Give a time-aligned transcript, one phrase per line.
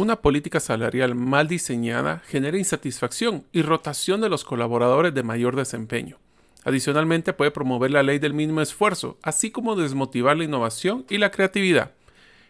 [0.00, 6.16] Una política salarial mal diseñada genera insatisfacción y rotación de los colaboradores de mayor desempeño.
[6.64, 11.30] Adicionalmente puede promover la ley del mínimo esfuerzo, así como desmotivar la innovación y la
[11.30, 11.92] creatividad.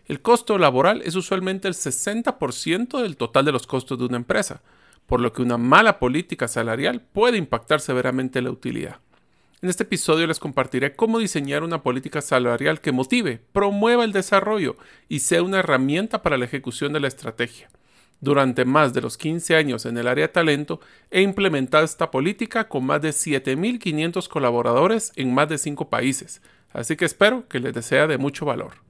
[0.07, 4.63] El costo laboral es usualmente el 60% del total de los costos de una empresa,
[5.07, 9.01] por lo que una mala política salarial puede impactar severamente la utilidad.
[9.63, 14.77] En este episodio les compartiré cómo diseñar una política salarial que motive, promueva el desarrollo
[15.07, 17.69] y sea una herramienta para la ejecución de la estrategia.
[18.23, 22.69] Durante más de los 15 años en el área de talento, he implementado esta política
[22.69, 26.41] con más de 7.500 colaboradores en más de 5 países,
[26.73, 28.90] así que espero que les desea de mucho valor.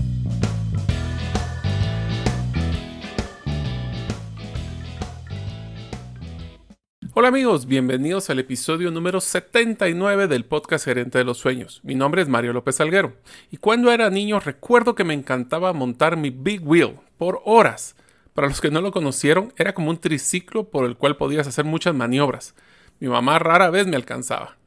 [7.21, 11.79] Hola amigos, bienvenidos al episodio número 79 del podcast Gerente de los Sueños.
[11.83, 13.13] Mi nombre es Mario López Alguero
[13.51, 17.95] y cuando era niño recuerdo que me encantaba montar mi Big Wheel por horas.
[18.33, 21.63] Para los que no lo conocieron, era como un triciclo por el cual podías hacer
[21.63, 22.55] muchas maniobras.
[22.99, 24.57] Mi mamá rara vez me alcanzaba.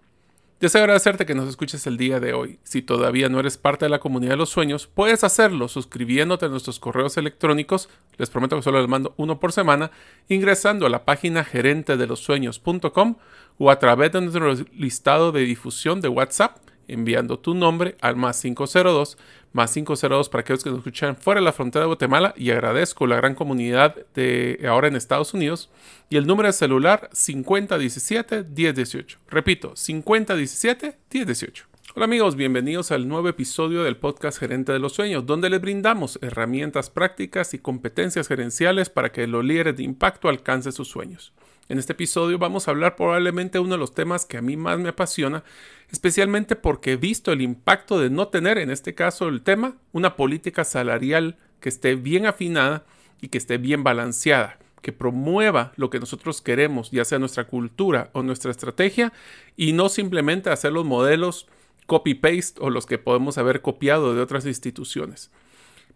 [0.65, 2.59] Deseo agradecerte que nos escuches el día de hoy.
[2.63, 6.49] Si todavía no eres parte de la comunidad de los sueños, puedes hacerlo suscribiéndote a
[6.49, 7.91] nuestros correos electrónicos.
[8.17, 9.91] Les prometo que solo les mando uno por semana,
[10.27, 13.17] ingresando a la página gerentedelosueños.com
[13.59, 16.57] o a través de nuestro listado de difusión de WhatsApp
[16.89, 19.19] enviando tu nombre al más 502,
[19.53, 23.07] más 502 para aquellos que nos escuchan fuera de la frontera de Guatemala y agradezco
[23.07, 25.71] la gran comunidad de ahora en Estados Unidos
[26.11, 29.19] y el número de celular 5017-1018.
[29.29, 31.65] Repito, 5017-1018.
[31.97, 36.19] Hola amigos, bienvenidos al nuevo episodio del podcast Gerente de los Sueños, donde les brindamos
[36.23, 41.33] herramientas prácticas y competencias gerenciales para que los líderes de impacto alcancen sus sueños.
[41.69, 44.55] En este episodio vamos a hablar probablemente de uno de los temas que a mí
[44.57, 45.45] más me apasiona,
[45.91, 50.15] especialmente porque he visto el impacto de no tener, en este caso el tema, una
[50.15, 52.85] política salarial que esté bien afinada
[53.23, 58.11] y que esté bien balanceada, que promueva lo que nosotros queremos, ya sea nuestra cultura
[58.13, 59.15] o nuestra estrategia,
[59.57, 61.47] y no simplemente hacer los modelos
[61.87, 65.31] copy-paste o los que podemos haber copiado de otras instituciones.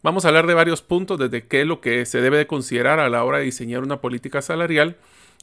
[0.02, 3.00] Vamos a hablar de varios puntos desde qué es lo que se debe de considerar
[3.00, 4.96] a la hora de diseñar una política salarial,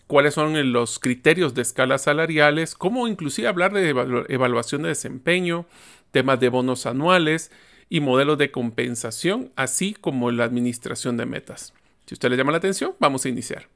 [0.07, 3.89] cuáles son los criterios de escalas salariales, cómo inclusive hablar de
[4.29, 5.65] evaluación de desempeño,
[6.11, 7.51] temas de bonos anuales
[7.89, 11.73] y modelos de compensación, así como la administración de metas.
[12.05, 13.67] Si usted le llama la atención, vamos a iniciar.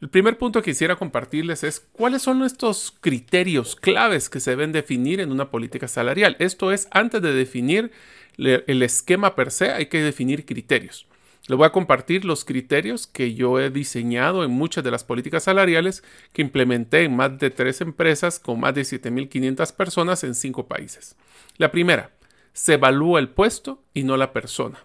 [0.00, 4.70] El primer punto que quisiera compartirles es cuáles son estos criterios claves que se deben
[4.70, 6.36] definir en una política salarial.
[6.38, 7.90] Esto es, antes de definir
[8.36, 11.06] el esquema per se, hay que definir criterios.
[11.48, 15.44] Les voy a compartir los criterios que yo he diseñado en muchas de las políticas
[15.44, 16.04] salariales
[16.34, 21.16] que implementé en más de tres empresas con más de 7.500 personas en cinco países.
[21.56, 22.10] La primera,
[22.52, 24.78] se evalúa el puesto y no la persona.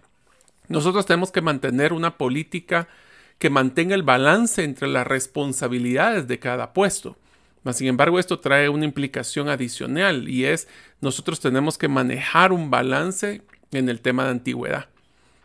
[0.68, 2.88] Nosotros tenemos que mantener una política
[3.38, 7.18] que mantenga el balance entre las responsabilidades de cada puesto.
[7.74, 10.66] sin embargo, esto trae una implicación adicional y es
[11.02, 14.93] nosotros tenemos que manejar un balance en el tema de antigüedad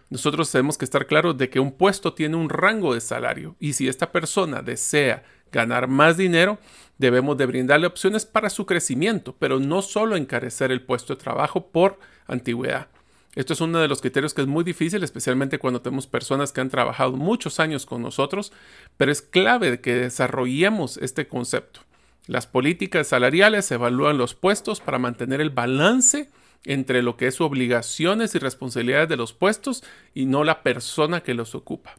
[0.09, 3.73] nosotros tenemos que estar claros de que un puesto tiene un rango de salario y
[3.73, 6.59] si esta persona desea ganar más dinero,
[6.97, 11.67] debemos de brindarle opciones para su crecimiento, pero no solo encarecer el puesto de trabajo
[11.67, 12.87] por antigüedad.
[13.35, 16.61] Esto es uno de los criterios que es muy difícil, especialmente cuando tenemos personas que
[16.61, 18.51] han trabajado muchos años con nosotros,
[18.97, 21.81] pero es clave que desarrollemos este concepto.
[22.25, 26.29] Las políticas salariales evalúan los puestos para mantener el balance
[26.65, 29.83] entre lo que es obligaciones y responsabilidades de los puestos
[30.13, 31.95] y no la persona que los ocupa.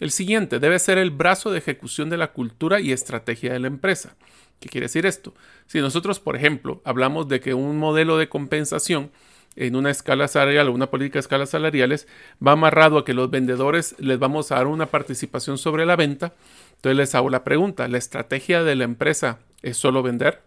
[0.00, 3.66] El siguiente debe ser el brazo de ejecución de la cultura y estrategia de la
[3.66, 4.16] empresa.
[4.60, 5.34] ¿Qué quiere decir esto?
[5.66, 9.10] Si nosotros, por ejemplo, hablamos de que un modelo de compensación
[9.56, 12.06] en una escala salarial o una política de escalas salariales
[12.44, 16.32] va amarrado a que los vendedores les vamos a dar una participación sobre la venta,
[16.76, 20.42] entonces les hago la pregunta, ¿la estrategia de la empresa es solo vender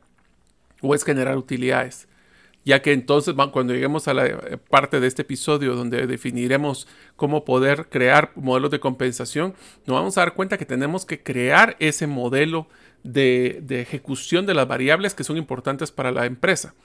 [0.81, 2.07] o es generar utilidades?
[2.63, 7.43] Ya que entonces cuando lleguemos a la eh, parte de este episodio donde definiremos cómo
[7.43, 9.53] poder crear modelos de compensación,
[9.85, 12.67] nos vamos a dar cuenta que tenemos que crear ese modelo
[13.03, 16.75] de, ejecución de las variables que son importantes para la empresa.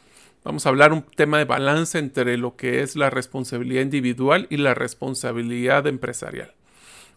[0.44, 4.58] Vamos a hablar un tema de balance entre lo que es la responsabilidad individual y
[4.58, 6.54] la responsabilidad empresarial.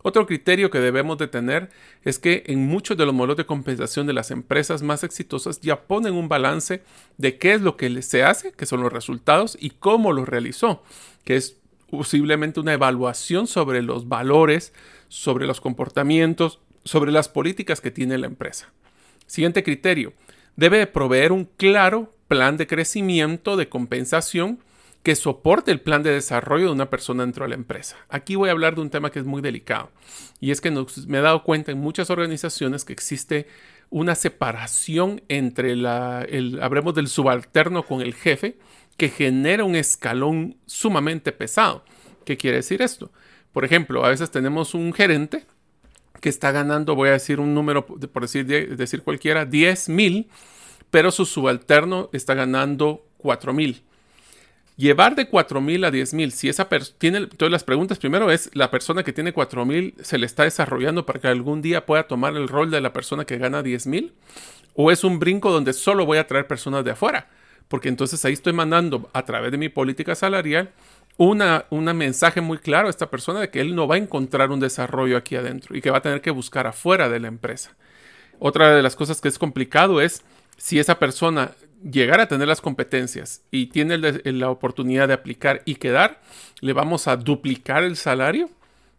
[0.01, 1.69] Otro criterio que debemos de tener
[2.03, 5.81] es que en muchos de los modelos de compensación de las empresas más exitosas ya
[5.81, 6.81] ponen un balance
[7.17, 10.83] de qué es lo que se hace, que son los resultados y cómo lo realizó,
[11.25, 11.57] que es
[11.89, 14.73] posiblemente una evaluación sobre los valores,
[15.09, 18.71] sobre los comportamientos, sobre las políticas que tiene la empresa.
[19.25, 20.13] Siguiente criterio,
[20.55, 24.59] debe proveer un claro plan de crecimiento, de compensación
[25.03, 27.95] que soporte el plan de desarrollo de una persona dentro de la empresa.
[28.09, 29.91] Aquí voy a hablar de un tema que es muy delicado
[30.39, 30.71] y es que
[31.07, 33.47] me he dado cuenta en muchas organizaciones que existe
[33.89, 35.85] una separación entre el,
[36.61, 38.57] hablemos del subalterno con el jefe,
[38.97, 41.83] que genera un escalón sumamente pesado.
[42.25, 43.11] ¿Qué quiere decir esto?
[43.53, 45.45] Por ejemplo, a veces tenemos un gerente
[46.21, 50.29] que está ganando, voy a decir un número, por decir, decir cualquiera, 10 mil,
[50.91, 53.83] pero su subalterno está ganando 4 mil.
[54.79, 58.49] Llevar de 4 mil a 10 mil, si esa tiene, todas las preguntas primero es,
[58.53, 62.03] ¿la persona que tiene 4 mil se le está desarrollando para que algún día pueda
[62.03, 64.13] tomar el rol de la persona que gana 10 mil?
[64.75, 67.27] ¿O es un brinco donde solo voy a traer personas de afuera?
[67.67, 70.71] Porque entonces ahí estoy mandando a través de mi política salarial
[71.17, 74.49] una, un mensaje muy claro a esta persona de que él no va a encontrar
[74.49, 77.75] un desarrollo aquí adentro y que va a tener que buscar afuera de la empresa.
[78.39, 80.23] Otra de las cosas que es complicado es
[80.59, 81.51] si esa persona
[81.81, 86.21] llegar a tener las competencias y tiene la oportunidad de aplicar y quedar,
[86.59, 88.49] le vamos a duplicar el salario.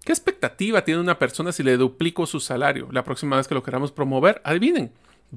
[0.05, 2.89] ¿Qué expectativa tiene una persona si le duplico su salario?
[2.91, 4.91] La próxima vez que lo queramos promover, adivinen,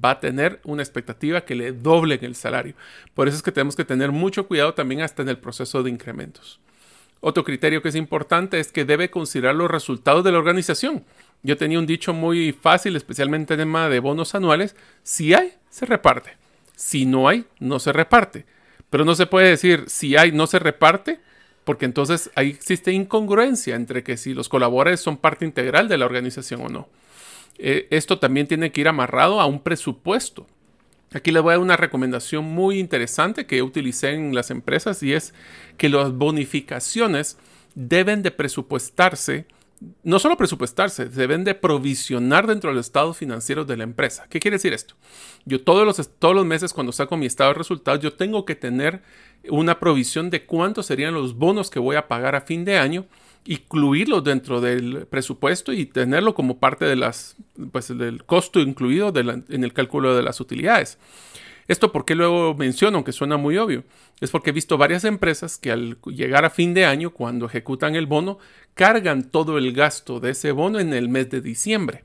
[0.03, 2.73] va a tener una expectativa que le doble el salario.
[3.13, 5.89] Por eso es que tenemos que tener mucho cuidado también hasta en el proceso de
[5.89, 6.61] incrementos.
[7.19, 11.03] Otro criterio que es importante es que debe considerar los resultados de la organización.
[11.43, 14.75] Yo tenía un dicho muy fácil, especialmente en tema de bonos anuales.
[15.03, 16.37] Si hay, se reparte.
[16.75, 18.45] Si no hay, no se reparte.
[18.89, 21.19] Pero no se puede decir si hay, no se reparte,
[21.65, 26.05] porque entonces ahí existe incongruencia entre que si los colaboradores son parte integral de la
[26.05, 26.87] organización o no.
[27.57, 30.47] Eh, esto también tiene que ir amarrado a un presupuesto.
[31.13, 35.13] Aquí les voy a dar una recomendación muy interesante que utilicé en las empresas y
[35.13, 35.33] es
[35.77, 37.37] que las bonificaciones
[37.75, 39.45] deben de presupuestarse
[40.03, 44.25] no solo presupuestarse, se deben de provisionar dentro del estado financiero de la empresa.
[44.29, 44.95] ¿Qué quiere decir esto?
[45.45, 48.55] Yo todos los, todos los meses cuando saco mi estado de resultados, yo tengo que
[48.55, 49.01] tener
[49.49, 53.05] una provisión de cuántos serían los bonos que voy a pagar a fin de año,
[53.45, 57.35] incluirlos dentro del presupuesto y tenerlo como parte de las,
[57.71, 60.97] pues, del costo incluido en el cálculo de las utilidades.
[61.67, 63.83] Esto porque luego menciono, aunque suena muy obvio,
[64.21, 67.95] es porque he visto varias empresas que al llegar a fin de año, cuando ejecutan
[67.95, 68.39] el bono,
[68.73, 72.03] cargan todo el gasto de ese bono en el mes de diciembre.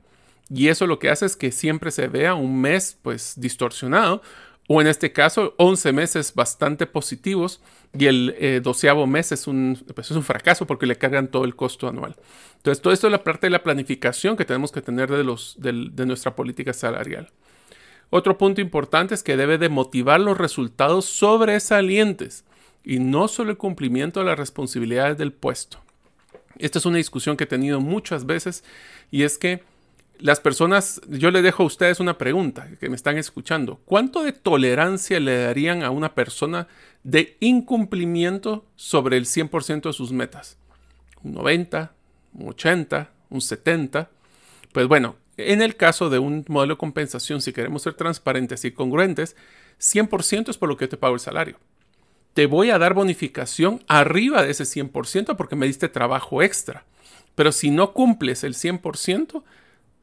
[0.49, 4.21] Y eso lo que hace es que siempre se vea un mes pues distorsionado,
[4.71, 7.59] o en este caso 11 meses bastante positivos
[7.97, 11.43] y el eh, doceavo mes es un, pues, es un fracaso porque le cargan todo
[11.43, 12.15] el costo anual.
[12.57, 15.55] Entonces todo esto es la parte de la planificación que tenemos que tener de, los,
[15.59, 17.31] de nuestra política salarial.
[18.09, 22.43] Otro punto importante es que debe de motivar los resultados sobresalientes
[22.83, 25.79] y no solo el cumplimiento de las responsabilidades del puesto.
[26.57, 28.63] Esta es una discusión que he tenido muchas veces
[29.11, 29.63] y es que
[30.19, 33.79] las personas, yo le dejo a ustedes una pregunta que me están escuchando.
[33.85, 36.67] ¿Cuánto de tolerancia le darían a una persona
[37.03, 40.57] de incumplimiento sobre el 100% de sus metas?
[41.23, 41.93] ¿Un 90?
[42.33, 43.11] ¿Un 80?
[43.29, 44.09] ¿Un 70?
[44.73, 48.71] Pues bueno, en el caso de un modelo de compensación, si queremos ser transparentes y
[48.71, 49.35] congruentes,
[49.79, 51.57] 100% es por lo que te pago el salario.
[52.33, 56.85] Te voy a dar bonificación arriba de ese 100% porque me diste trabajo extra.
[57.35, 59.43] Pero si no cumples el 100%,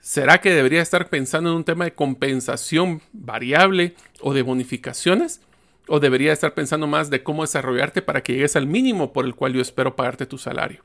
[0.01, 5.41] ¿será que debería estar pensando en un tema de compensación variable o de bonificaciones?
[5.89, 9.35] ¿O debería estar pensando más de cómo desarrollarte para que llegues al mínimo por el
[9.35, 10.83] cual yo espero pagarte tu salario?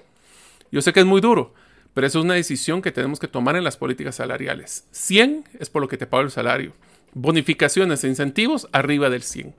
[0.72, 1.54] Yo sé que es muy duro,
[1.94, 4.86] pero eso es una decisión que tenemos que tomar en las políticas salariales.
[4.92, 6.74] 100 es por lo que te pago el salario.
[7.14, 9.54] Bonificaciones e incentivos arriba del 100.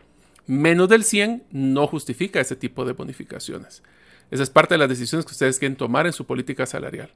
[0.46, 3.82] Menos del 100 no justifica ese tipo de bonificaciones.
[4.30, 7.10] Esa es parte de las decisiones que ustedes quieren tomar en su política salarial.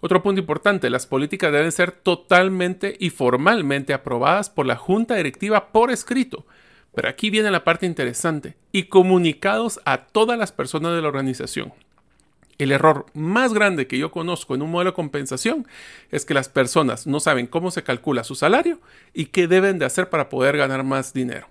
[0.00, 5.72] Otro punto importante, las políticas deben ser totalmente y formalmente aprobadas por la junta directiva
[5.72, 6.46] por escrito.
[6.94, 11.72] Pero aquí viene la parte interesante, y comunicados a todas las personas de la organización.
[12.62, 15.66] El error más grande que yo conozco en un modelo de compensación
[16.12, 18.78] es que las personas no saben cómo se calcula su salario
[19.12, 21.48] y qué deben de hacer para poder ganar más dinero.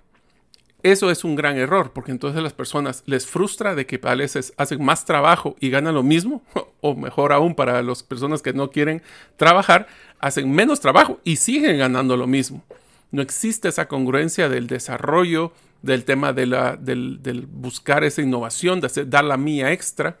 [0.82, 4.54] Eso es un gran error porque entonces las personas les frustra de que a veces
[4.56, 6.42] hacen más trabajo y ganan lo mismo,
[6.80, 9.02] o mejor aún para las personas que no quieren
[9.36, 9.88] trabajar,
[10.18, 12.64] hacen menos trabajo y siguen ganando lo mismo.
[13.10, 15.52] No existe esa congruencia del desarrollo,
[15.82, 20.16] del tema de la, del, buscar esa innovación, de dar la mía extra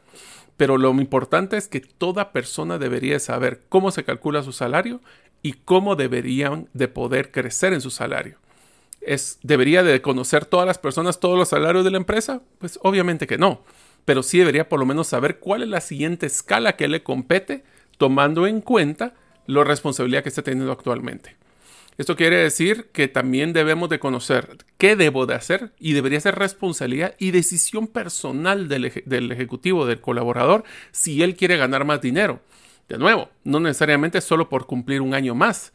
[0.62, 5.00] pero lo importante es que toda persona debería saber cómo se calcula su salario
[5.42, 8.38] y cómo deberían de poder crecer en su salario.
[9.00, 12.42] Es, ¿Debería de conocer todas las personas todos los salarios de la empresa?
[12.60, 13.64] Pues obviamente que no,
[14.04, 17.64] pero sí debería por lo menos saber cuál es la siguiente escala que le compete,
[17.98, 19.14] tomando en cuenta
[19.48, 21.34] la responsabilidad que está teniendo actualmente.
[21.98, 26.36] Esto quiere decir que también debemos de conocer qué debo de hacer y debería ser
[26.36, 28.86] responsabilidad y decisión personal del,
[29.30, 32.40] ejecutivo, del colaborador, si él quiere ganar más dinero.
[32.88, 35.72] De nuevo, no necesariamente solo por cumplir un año más.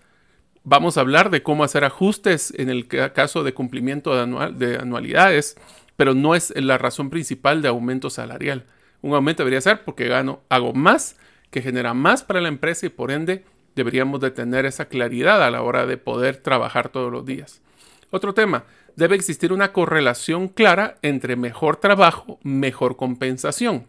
[0.64, 4.78] Vamos a hablar de cómo hacer ajustes en el caso de cumplimiento de, anual, de
[4.78, 5.56] anualidades,
[5.96, 8.66] pero no es la razón principal de aumento salarial.
[9.02, 11.16] Un aumento debería ser porque gano, hago más,
[11.52, 13.46] que genera más para la empresa y por ende
[13.78, 17.62] deberíamos de tener esa claridad a la hora de poder trabajar todos los días.
[18.10, 18.66] Otro tema,
[18.96, 23.86] debe existir una correlación clara entre mejor trabajo, mejor compensación.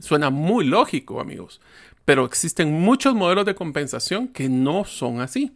[0.00, 1.60] Suena muy lógico, amigos,
[2.04, 5.52] pero existen muchos modelos de compensación que no son así.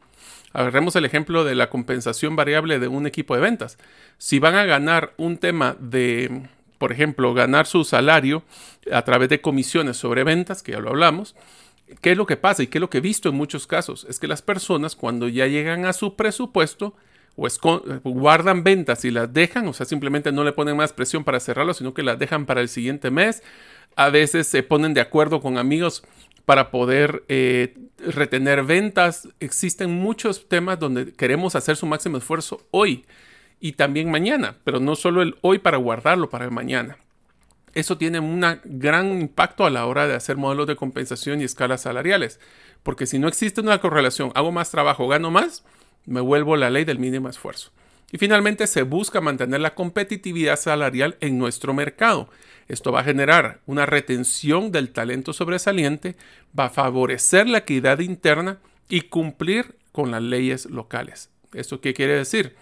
[0.53, 3.79] Agarremos el ejemplo de la compensación variable de un equipo de ventas.
[4.19, 6.49] Si van a ganar un tema de,
[6.79, 8.43] por ejemplo, ganar su salario
[8.93, 11.35] a través de comisiones sobre ventas, que ya lo hablamos,
[12.01, 14.07] ¿Qué es lo que pasa y qué es lo que he visto en muchos casos?
[14.09, 16.95] Es que las personas cuando ya llegan a su presupuesto
[17.37, 17.49] o
[18.03, 21.75] guardan ventas y las dejan, o sea, simplemente no le ponen más presión para cerrarlo,
[21.75, 23.43] sino que las dejan para el siguiente mes.
[23.95, 26.03] A veces se ponen de acuerdo con amigos
[26.45, 29.29] para poder eh, retener ventas.
[29.39, 33.05] Existen muchos temas donde queremos hacer su máximo esfuerzo hoy
[33.61, 36.99] y también mañana, pero no solo el hoy para guardarlo para el mañana
[37.77, 41.83] eso tiene un gran impacto a la hora de hacer modelos de compensación y escalas
[41.83, 42.41] salariales.
[42.83, 45.63] Porque si no existe una correlación, hago más trabajo, gano más,
[46.07, 47.73] me vuelvo la ley del mínimo esfuerzo.
[48.11, 52.31] Y finalmente se busca mantener la competitividad salarial en nuestro mercado.
[52.67, 56.17] Esto va a generar una retención del talento sobresaliente,
[56.59, 61.29] va a favorecer la equidad interna y cumplir con las leyes locales.
[61.53, 62.57] ¿Esto qué quiere decir?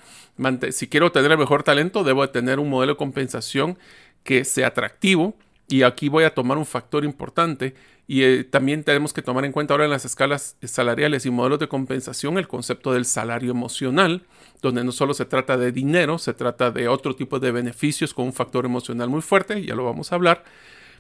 [0.73, 3.79] Si quiero tener el mejor talento, debo tener un modelo de compensación
[4.25, 5.37] que sea atractivo.
[5.69, 7.75] Y aquí voy a tomar un factor importante
[8.07, 11.59] y eh, también tenemos que tomar en cuenta ahora en las escalas salariales y modelos
[11.59, 14.27] de compensación el concepto del salario emocional,
[14.61, 18.27] donde no solo se trata de dinero, se trata de otro tipo de beneficios con
[18.27, 20.45] un factor emocional muy fuerte, ya lo vamos a hablar,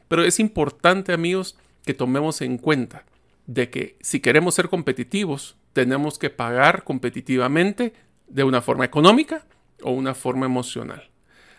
[0.08, 3.04] pero es importante amigos que tomemos en cuenta
[3.46, 7.92] de que si queremos ser competitivos, tenemos que pagar competitivamente
[8.28, 9.44] de una forma económica
[9.82, 11.10] o una forma emocional.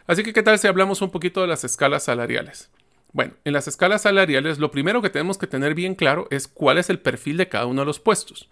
[0.08, 2.70] Así que, ¿qué tal si hablamos un poquito de las escalas salariales?
[3.12, 6.78] Bueno, en las escalas salariales lo primero que tenemos que tener bien claro es cuál
[6.78, 8.50] es el perfil de cada uno de los puestos.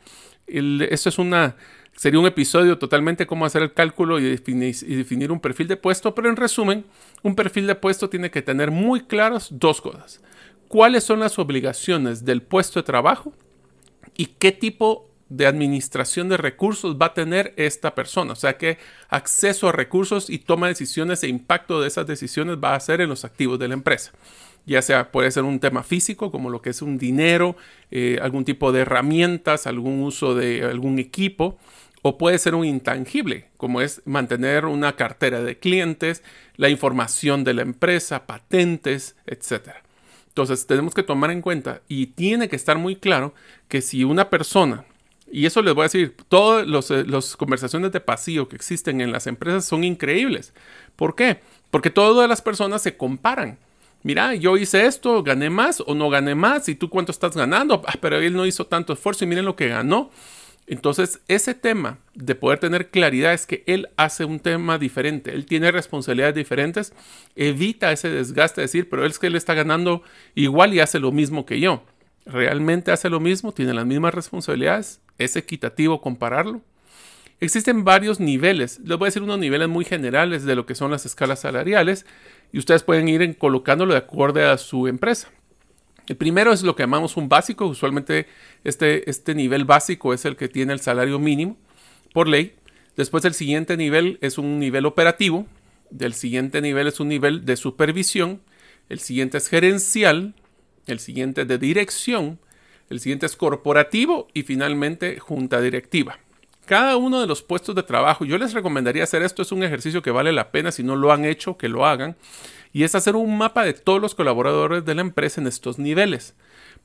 [0.48, 1.58] esto es una,
[1.96, 5.78] sería un episodio totalmente cómo hacer el cálculo y definir, y definir un perfil de
[5.78, 6.86] puesto, pero en resumen,
[7.24, 10.22] un perfil de puesto tiene que tener muy claras dos cosas.
[10.70, 13.34] ¿Cuáles son las obligaciones del puesto de trabajo?
[14.16, 18.34] ¿Y qué tipo de administración de recursos va a tener esta persona.
[18.34, 18.78] O sea que
[19.10, 23.02] acceso a recursos y toma de decisiones e impacto de esas decisiones va a ser
[23.02, 24.12] en los activos de la empresa.
[24.66, 27.56] Ya sea puede ser un tema físico, como lo que es un dinero,
[27.92, 31.58] eh, algún tipo de herramientas, algún uso de algún equipo,
[32.02, 36.22] o puede ser un intangible, como es mantener una cartera de clientes,
[36.58, 39.70] la información de la empresa, patentes, etc.
[40.28, 43.34] Entonces tenemos que tomar en cuenta y tiene que estar muy claro
[43.68, 44.86] que si una persona
[45.34, 49.12] y eso les voy a decir, todas eh, las conversaciones de pasillo que existen en
[49.12, 50.54] las empresas son increíbles.
[50.96, 51.40] ¿Por qué?
[51.72, 53.58] Porque todas las personas se comparan.
[54.04, 57.82] Mira, yo hice esto, gané más o no gané más, y tú cuánto estás ganando,
[57.88, 60.12] ah, pero él no hizo tanto esfuerzo y miren lo que ganó.
[60.68, 65.48] Entonces, ese tema de poder tener claridad es que él hace un tema diferente, él
[65.48, 66.94] tiene responsabilidades diferentes,
[67.36, 70.04] evita ese desgaste de decir, pero él es que él está ganando
[70.36, 71.84] igual y hace lo mismo que yo.
[72.26, 73.52] ¿Realmente hace lo mismo?
[73.52, 75.02] ¿Tiene las mismas responsabilidades?
[75.18, 76.62] ¿Es equitativo compararlo?
[77.40, 78.80] Existen varios niveles.
[78.80, 82.06] Les voy a decir unos niveles muy generales de lo que son las escalas salariales
[82.54, 85.30] y ustedes pueden ir colocándolo de acuerdo a su empresa.
[86.08, 87.66] El primero es lo que llamamos un básico.
[87.66, 88.28] Usualmente
[88.64, 91.58] este, este nivel básico es el que tiene el salario mínimo
[92.14, 92.56] por ley.
[92.96, 95.46] Después el siguiente nivel es un nivel operativo.
[95.90, 98.42] Del siguiente nivel es un nivel de supervisión.
[98.88, 100.36] El siguiente es gerencial.
[100.88, 102.40] El siguiente es de dirección.
[102.90, 106.20] El siguiente es corporativo y finalmente junta directiva.
[106.66, 110.02] Cada uno de los puestos de trabajo, yo les recomendaría hacer esto, es un ejercicio
[110.02, 112.16] que vale la pena, si no lo han hecho, que lo hagan,
[112.72, 116.36] y es hacer un mapa de todos los colaboradores de la empresa en estos niveles,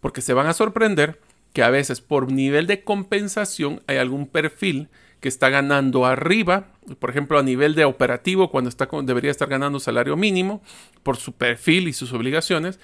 [0.00, 1.20] porque se van a sorprender
[1.52, 4.88] que a veces por nivel de compensación hay algún perfil
[5.20, 6.66] que está ganando arriba,
[6.98, 10.62] por ejemplo a nivel de operativo cuando está, debería estar ganando salario mínimo
[11.02, 12.78] por su perfil y sus obligaciones,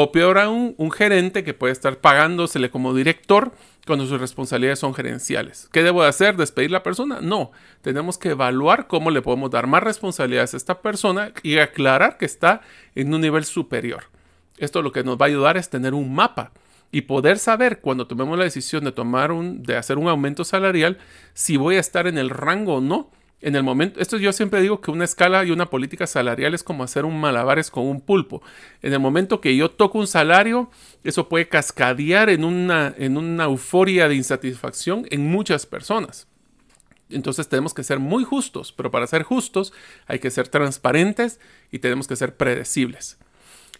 [0.00, 3.50] O peor aún, un gerente que puede estar pagándosele como director
[3.84, 5.68] cuando sus responsabilidades son gerenciales.
[5.72, 6.36] ¿Qué debo de hacer?
[6.36, 7.18] ¿Despedir la persona?
[7.20, 7.50] No,
[7.82, 12.26] tenemos que evaluar cómo le podemos dar más responsabilidades a esta persona y aclarar que
[12.26, 12.60] está
[12.94, 14.04] en un nivel superior.
[14.56, 16.52] Esto lo que nos va a ayudar es tener un mapa
[16.92, 20.98] y poder saber cuando tomemos la decisión de tomar un, de hacer un aumento salarial,
[21.34, 24.60] si voy a estar en el rango o no en el momento, esto yo siempre
[24.60, 28.00] digo que una escala y una política salarial es como hacer un malabares con un
[28.00, 28.42] pulpo.
[28.82, 30.70] En el momento que yo toco un salario,
[31.04, 36.26] eso puede cascadear en una, en una euforia de insatisfacción en muchas personas.
[37.10, 39.72] Entonces tenemos que ser muy justos, pero para ser justos
[40.06, 41.38] hay que ser transparentes
[41.70, 43.18] y tenemos que ser predecibles.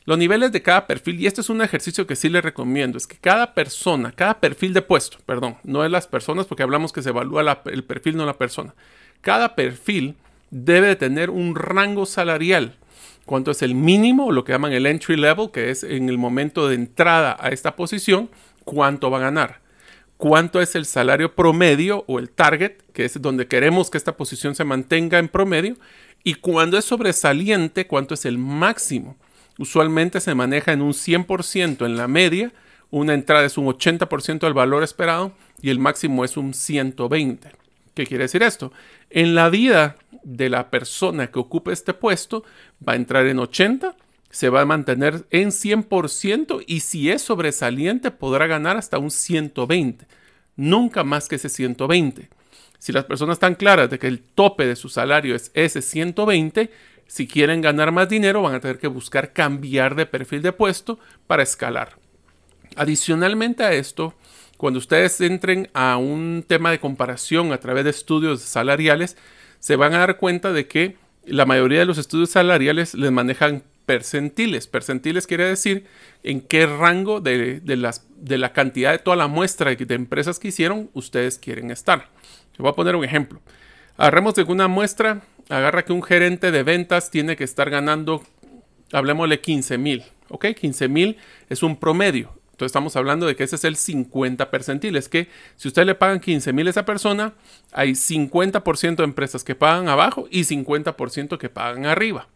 [0.04, 3.06] Los niveles de cada perfil, y este es un ejercicio que sí les recomiendo, es
[3.06, 7.02] que cada persona, cada perfil de puesto, perdón, no es las personas porque hablamos que
[7.02, 8.74] se evalúa el perfil, no la persona
[9.20, 10.16] cada perfil
[10.50, 12.76] debe tener un rango salarial.
[13.26, 16.68] ¿Cuánto es el mínimo, lo que llaman el entry level, que es en el momento
[16.68, 18.30] de entrada a esta posición,
[18.64, 19.60] cuánto va a ganar?
[20.16, 24.54] ¿Cuánto es el salario promedio o el target, que es donde queremos que esta posición
[24.54, 25.76] se mantenga en promedio?
[26.24, 29.16] Y cuando es sobresaliente, ¿cuánto es el máximo?
[29.58, 32.52] Usualmente se maneja en un 100% en la media,
[32.90, 37.67] una entrada es un 80% del valor esperado y el máximo es un 120%.
[37.98, 38.72] ¿Qué quiere decir esto?
[39.10, 42.44] En la vida de la persona que ocupe este puesto
[42.88, 43.96] va a entrar en 80,
[44.30, 50.06] se va a mantener en 100% y si es sobresaliente podrá ganar hasta un 120.
[50.54, 52.28] Nunca más que ese 120.
[52.78, 56.70] Si las personas están claras de que el tope de su salario es ese 120,
[57.08, 61.00] si quieren ganar más dinero van a tener que buscar cambiar de perfil de puesto
[61.26, 61.96] para escalar.
[62.76, 64.14] Adicionalmente a esto,
[64.58, 69.16] cuando ustedes entren a un tema de comparación a través de estudios salariales,
[69.60, 73.62] se van a dar cuenta de que la mayoría de los estudios salariales les manejan
[73.86, 74.66] percentiles.
[74.66, 75.86] Percentiles quiere decir
[76.24, 80.48] en qué rango de, las, de la cantidad de toda la muestra de empresas que
[80.48, 82.08] hicieron ustedes quieren estar.
[82.50, 83.40] Les voy a poner un ejemplo.
[83.96, 88.24] Agarremos de una muestra, agarra que un gerente de ventas tiene que estar ganando,
[88.92, 90.04] hablemosle 15 mil.
[90.30, 90.46] ¿Ok?
[90.46, 91.16] 15 mil
[91.48, 92.37] es un promedio.
[92.58, 94.96] Entonces estamos hablando de que ese es el 50 percentil.
[94.96, 97.34] Es que si usted le pagan 15 mil a esa persona,
[97.70, 102.26] hay 50% de empresas que pagan abajo y 50% que pagan arriba.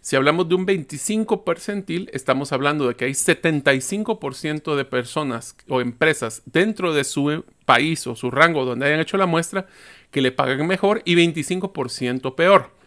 [0.00, 5.82] Si hablamos de un 25 percentil, estamos hablando de que hay 75% de personas o
[5.82, 9.66] empresas dentro de su país o su rango donde hayan hecho la muestra
[10.10, 12.77] que le pagan mejor y 25% peor.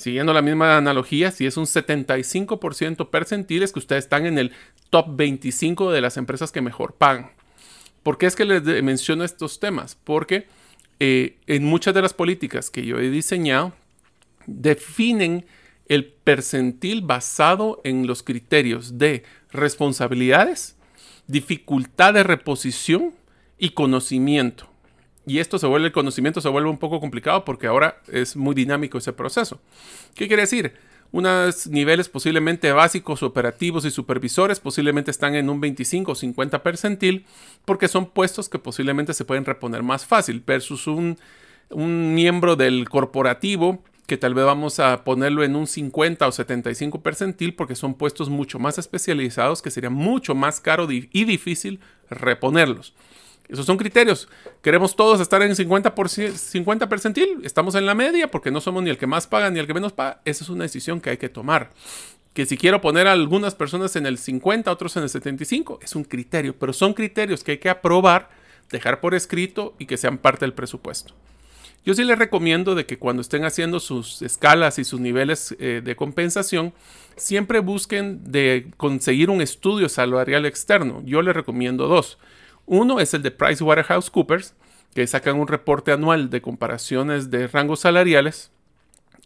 [0.00, 4.52] Siguiendo la misma analogía, si es un 75% percentil, es que ustedes están en el
[4.88, 7.32] top 25 de las empresas que mejor pagan.
[8.02, 9.98] ¿Por qué es que les menciono estos temas?
[10.02, 10.46] Porque
[11.00, 13.74] eh, en muchas de las políticas que yo he diseñado,
[14.46, 15.44] definen
[15.84, 20.76] el percentil basado en los criterios de responsabilidades,
[21.26, 23.12] dificultad de reposición
[23.58, 24.69] y conocimiento.
[25.30, 28.52] Y esto se vuelve, el conocimiento se vuelve un poco complicado porque ahora es muy
[28.52, 29.60] dinámico ese proceso.
[30.16, 30.72] ¿Qué quiere decir?
[31.12, 37.26] Unos niveles posiblemente básicos, operativos y supervisores posiblemente están en un 25 o 50 percentil
[37.64, 41.16] porque son puestos que posiblemente se pueden reponer más fácil versus un,
[41.68, 47.02] un miembro del corporativo que tal vez vamos a ponerlo en un 50 o 75
[47.02, 51.78] percentil porque son puestos mucho más especializados que sería mucho más caro y difícil
[52.10, 52.94] reponerlos.
[53.50, 54.28] Esos son criterios.
[54.62, 57.40] Queremos todos estar en 50, por 50 percentil.
[57.42, 59.74] Estamos en la media porque no somos ni el que más paga ni el que
[59.74, 60.20] menos paga.
[60.24, 61.70] Esa es una decisión que hay que tomar.
[62.32, 65.96] Que si quiero poner a algunas personas en el 50, otros en el 75, es
[65.96, 66.54] un criterio.
[66.56, 68.30] Pero son criterios que hay que aprobar,
[68.70, 71.12] dejar por escrito y que sean parte del presupuesto.
[71.84, 75.80] Yo sí les recomiendo de que cuando estén haciendo sus escalas y sus niveles eh,
[75.82, 76.72] de compensación,
[77.16, 81.02] siempre busquen de conseguir un estudio salarial externo.
[81.04, 82.18] Yo les recomiendo dos.
[82.72, 84.54] Uno es el de PricewaterhouseCoopers,
[84.94, 88.52] que sacan un reporte anual de comparaciones de rangos salariales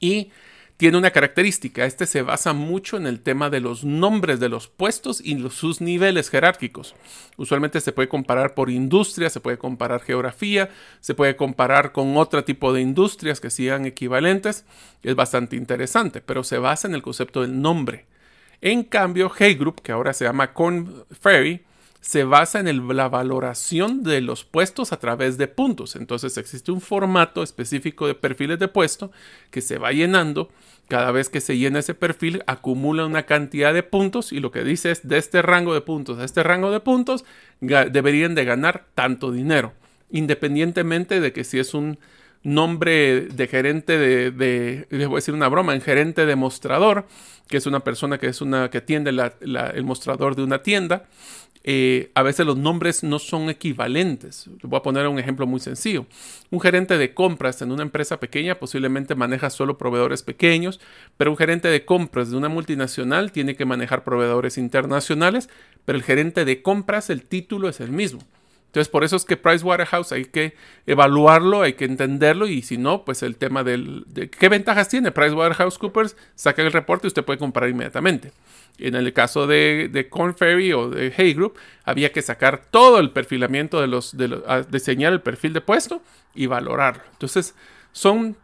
[0.01, 0.31] y
[0.79, 1.85] tiene una característica.
[1.85, 5.83] Este se basa mucho en el tema de los nombres de los puestos y sus
[5.83, 6.95] niveles jerárquicos.
[7.37, 12.45] Usualmente se puede comparar por industria, se puede comparar geografía, se puede comparar con otro
[12.45, 14.65] tipo de industrias que sean equivalentes.
[15.03, 18.07] Es bastante interesante, pero se basa en el concepto del nombre.
[18.63, 21.63] En cambio, Hey Group, que ahora se llama Corn Ferry,
[22.05, 25.97] se basa en la valoración de los puestos a través de puntos.
[25.97, 29.11] Entonces existe un formato específico de perfiles de puesto
[29.51, 30.51] que se va llenando.
[30.87, 34.65] Cada vez que se llena ese perfil acumula una cantidad de puntos y lo que
[34.65, 37.25] dice es de este rango de puntos a este rango de puntos
[37.61, 39.73] deberían de ganar tanto dinero.
[40.11, 41.99] Independientemente de que si es un
[42.45, 47.07] nombre de gerente de, les voy a decir una broma, en gerente de mostrador,
[47.49, 51.07] que es una persona que es una que atiende el mostrador de una tienda.
[51.67, 54.51] Eh, a veces los nombres no son equivalentes.
[54.63, 56.05] voy a poner un ejemplo muy sencillo.
[56.51, 60.79] Un gerente de compras en una empresa pequeña posiblemente maneja solo proveedores pequeños,
[61.17, 65.49] pero un gerente de compras de una multinacional tiene que manejar proveedores internacionales,
[65.87, 68.21] pero el gerente de compras, el título es el mismo.
[68.75, 73.05] Entonces, por eso es que Pricewaterhouse hay que evaluarlo, hay que entenderlo y si no,
[73.05, 77.39] pues el tema del, de qué ventajas tiene PricewaterhouseCoopers, saca el reporte y usted puede
[77.39, 78.33] comparar inmediatamente.
[78.79, 82.99] En el caso de, de Corn Ferry o de Hay Group, había que sacar todo
[82.99, 86.03] el perfilamiento de los, de diseñar el perfil de puesto
[86.35, 87.05] y valorarlo.
[87.13, 87.55] Entonces,
[87.93, 88.37] son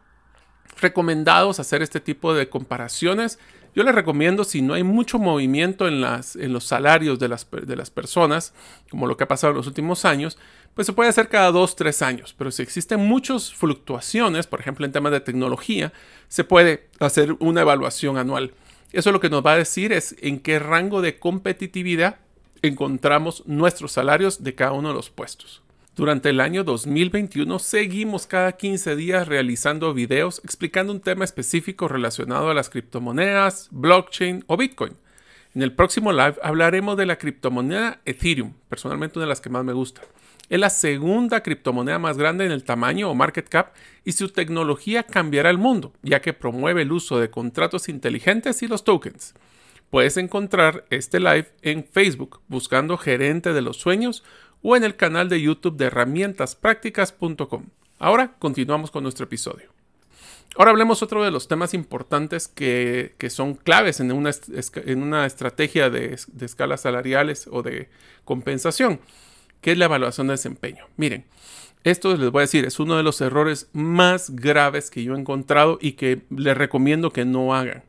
[0.80, 3.40] recomendados hacer este tipo de comparaciones
[3.74, 7.46] yo les recomiendo, si no hay mucho movimiento en, las, en los salarios de las,
[7.50, 8.52] de las personas,
[8.90, 10.38] como lo que ha pasado en los últimos años,
[10.74, 12.34] pues se puede hacer cada dos, tres años.
[12.36, 15.92] Pero si existen muchas fluctuaciones, por ejemplo en temas de tecnología,
[16.28, 18.52] se puede hacer una evaluación anual.
[18.92, 22.16] Eso lo que nos va a decir es en qué rango de competitividad
[22.62, 25.62] encontramos nuestros salarios de cada uno de los puestos.
[26.00, 32.48] Durante el año 2021 seguimos cada 15 días realizando videos explicando un tema específico relacionado
[32.48, 34.96] a las criptomonedas, blockchain o Bitcoin.
[35.54, 39.62] En el próximo live hablaremos de la criptomoneda Ethereum, personalmente una de las que más
[39.62, 40.00] me gusta.
[40.48, 45.02] Es la segunda criptomoneda más grande en el tamaño o market cap y su tecnología
[45.02, 49.34] cambiará el mundo, ya que promueve el uso de contratos inteligentes y los tokens.
[49.90, 54.22] Puedes encontrar este live en Facebook buscando Gerente de los Sueños
[54.62, 57.66] o en el canal de YouTube de herramientasprácticas.com.
[57.98, 59.70] Ahora continuamos con nuestro episodio.
[60.56, 64.30] Ahora hablemos otro de los temas importantes que, son claves en una,
[64.74, 67.88] en una estrategia de, de, escalas salariales o de
[68.24, 69.00] compensación,
[69.60, 70.86] que es la evaluación de desempeño.
[70.96, 71.24] Miren,
[71.84, 75.18] esto les voy a decir, es uno de los errores más graves que yo he
[75.18, 77.84] encontrado y que les recomiendo que no hagan,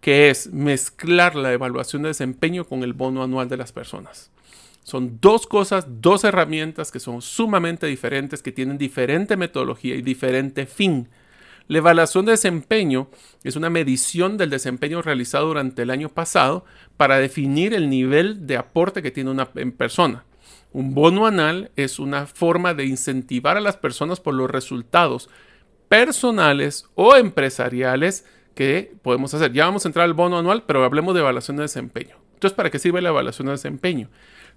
[0.00, 4.30] que es mezclar la evaluación de desempeño con el bono anual de las personas.
[4.88, 10.64] Son dos cosas, dos herramientas que son sumamente diferentes, que tienen diferente metodología y diferente
[10.64, 11.10] fin.
[11.66, 13.10] La evaluación de desempeño
[13.44, 16.64] es una medición del desempeño realizado durante el año pasado
[16.96, 20.24] para definir el nivel de aporte que tiene una persona.
[20.72, 25.28] Un bono anual es una forma de incentivar a las personas por los resultados
[25.90, 28.24] personales o empresariales
[28.54, 29.52] que podemos hacer.
[29.52, 32.16] Ya vamos a entrar al bono anual, pero hablemos de evaluación de desempeño.
[32.32, 34.08] Entonces, ¿para qué sirve la evaluación de desempeño?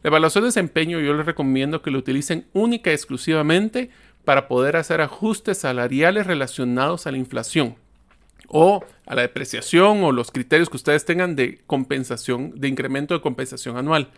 [0.04, 3.90] La evaluación de desempeño yo les recomiendo que lo utilicen única y exclusivamente
[4.26, 7.76] para poder hacer ajustes salariales relacionados a la inflación
[8.48, 13.22] o a la depreciación o los criterios que ustedes tengan de compensación, de incremento de
[13.22, 14.10] compensación anual.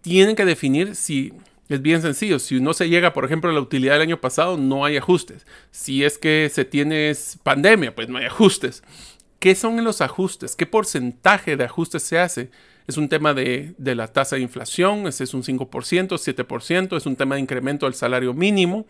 [0.00, 1.32] Tienen que definir si
[1.68, 2.38] es bien sencillo.
[2.38, 5.46] Si no se llega, por ejemplo, a la utilidad del año pasado, no hay ajustes.
[5.70, 7.12] Si es que se tiene
[7.42, 8.82] pandemia, pues no hay ajustes.
[9.38, 10.56] ¿Qué son los ajustes?
[10.56, 12.50] ¿Qué porcentaje de ajustes se hace?
[12.86, 17.16] Es un tema de, la tasa de inflación, ese es un 5%, 7%, es un
[17.16, 18.86] tema de incremento del salario mínimo.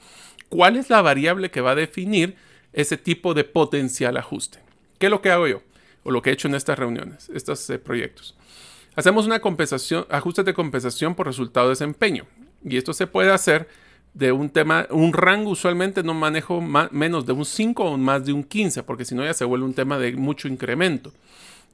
[0.48, 2.36] ¿Cuál es la variable que va a definir
[2.72, 4.58] ese tipo de potencial ajuste?
[4.98, 5.62] ¿Qué es lo que hago yo?
[6.02, 8.36] O lo que he hecho en estas reuniones, estos eh, proyectos.
[8.96, 12.26] Hacemos una compensación, ajustes de compensación por resultado de desempeño.
[12.64, 13.68] Y esto se puede hacer
[14.12, 18.32] de un tema, un rango usualmente no manejo menos de un 5 o más de
[18.32, 21.12] un 15, porque si no ya se vuelve un tema de mucho incremento.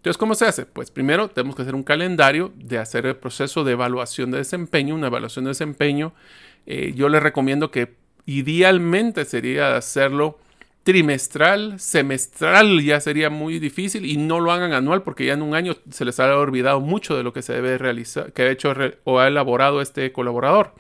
[0.01, 0.65] Entonces, ¿cómo se hace?
[0.65, 4.95] Pues primero tenemos que hacer un calendario de hacer el proceso de evaluación de desempeño,
[4.95, 6.15] una evaluación de desempeño.
[6.65, 7.93] Eh, yo les recomiendo que
[8.25, 10.39] idealmente sería hacerlo
[10.85, 15.55] trimestral, semestral ya sería muy difícil y no lo hagan anual porque ya en un
[15.55, 18.73] año se les ha olvidado mucho de lo que se debe realizar, que ha hecho
[19.05, 20.75] o ha elaborado este colaborador.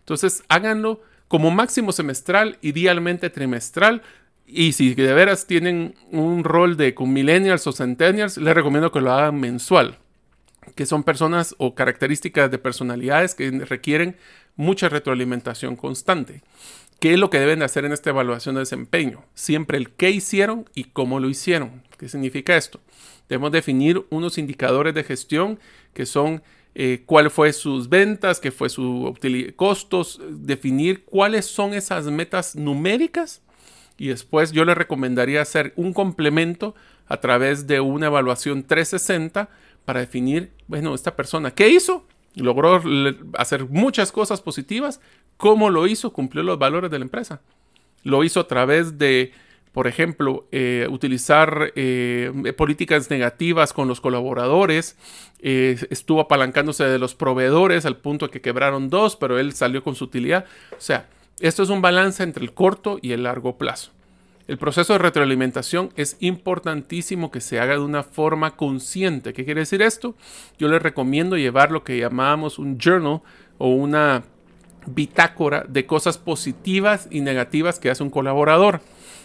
[0.00, 4.02] Entonces, háganlo como máximo semestral, idealmente trimestral,
[4.52, 9.12] y si de veras tienen un rol de millennials o centennials, les recomiendo que lo
[9.12, 9.98] hagan mensual,
[10.74, 14.16] que son personas o características de personalidades que requieren
[14.56, 16.42] mucha retroalimentación constante.
[16.98, 19.24] ¿Qué es lo que deben de hacer en esta evaluación de desempeño?
[19.34, 21.82] Siempre el qué hicieron y cómo lo hicieron.
[21.98, 22.80] ¿Qué significa esto?
[23.28, 25.58] Debemos definir unos indicadores de gestión
[25.94, 26.42] que son
[26.74, 29.16] eh, cuál fue sus ventas, qué fue su
[29.56, 33.40] costos, definir cuáles son esas metas numéricas
[34.00, 36.74] y después yo le recomendaría hacer un complemento
[37.06, 39.50] a través de una evaluación 360
[39.84, 42.06] para definir, bueno, esta persona, ¿qué hizo?
[42.34, 42.80] Logró
[43.36, 45.02] hacer muchas cosas positivas.
[45.36, 46.14] ¿Cómo lo hizo?
[46.14, 47.42] Cumplió los valores de la empresa.
[48.02, 49.32] Lo hizo a través de,
[49.72, 54.96] por ejemplo, eh, utilizar eh, políticas negativas con los colaboradores.
[55.40, 59.94] Eh, estuvo apalancándose de los proveedores al punto que quebraron dos, pero él salió con
[59.94, 60.46] su utilidad.
[60.72, 61.06] O sea,
[61.40, 63.92] Esto es un balance entre el corto y el largo plazo.
[64.46, 69.32] El proceso de retroalimentación es importantísimo que se haga de una forma consciente.
[69.32, 70.14] ¿Qué quiere decir esto?
[70.58, 73.22] Yo les recomiendo llevar lo que llamamos un journal
[73.56, 74.24] o una
[74.86, 78.82] bitácora de cosas positivas y negativas que hace un colaborador.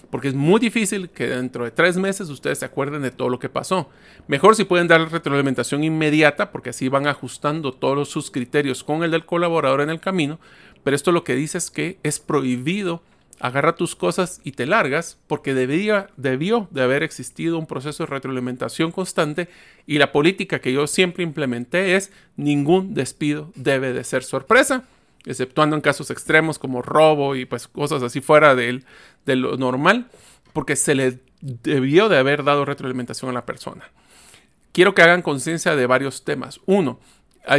[0.10, 3.40] Porque es muy difícil que dentro de tres meses ustedes se acuerden de todo lo
[3.40, 3.90] que pasó.
[4.28, 9.12] Mejor si pueden dar retroalimentación inmediata, porque así van ajustando todos sus criterios con el
[9.12, 10.40] del colaborador en el camino.
[10.86, 13.02] Pero esto lo que dice es que es prohibido
[13.40, 18.12] agarra tus cosas y te largas porque debía, debió de haber existido un proceso de
[18.12, 19.50] retroalimentación constante
[19.88, 24.84] y la política que yo siempre implementé es ningún despido debe de ser sorpresa,
[25.26, 28.84] exceptuando en casos extremos como robo y pues cosas así fuera de,
[29.26, 30.06] de lo normal,
[30.54, 33.90] porque se le debió de haber dado retroalimentación a la persona.
[34.72, 36.62] Quiero que hagan conciencia de varios temas.
[36.68, 37.00] Uno,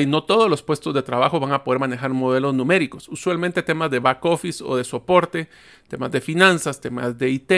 [0.07, 3.09] no todos los puestos de trabajo van a poder manejar modelos numéricos.
[3.09, 5.49] Usualmente temas de back office o de soporte,
[5.89, 7.53] temas de finanzas, temas de IT,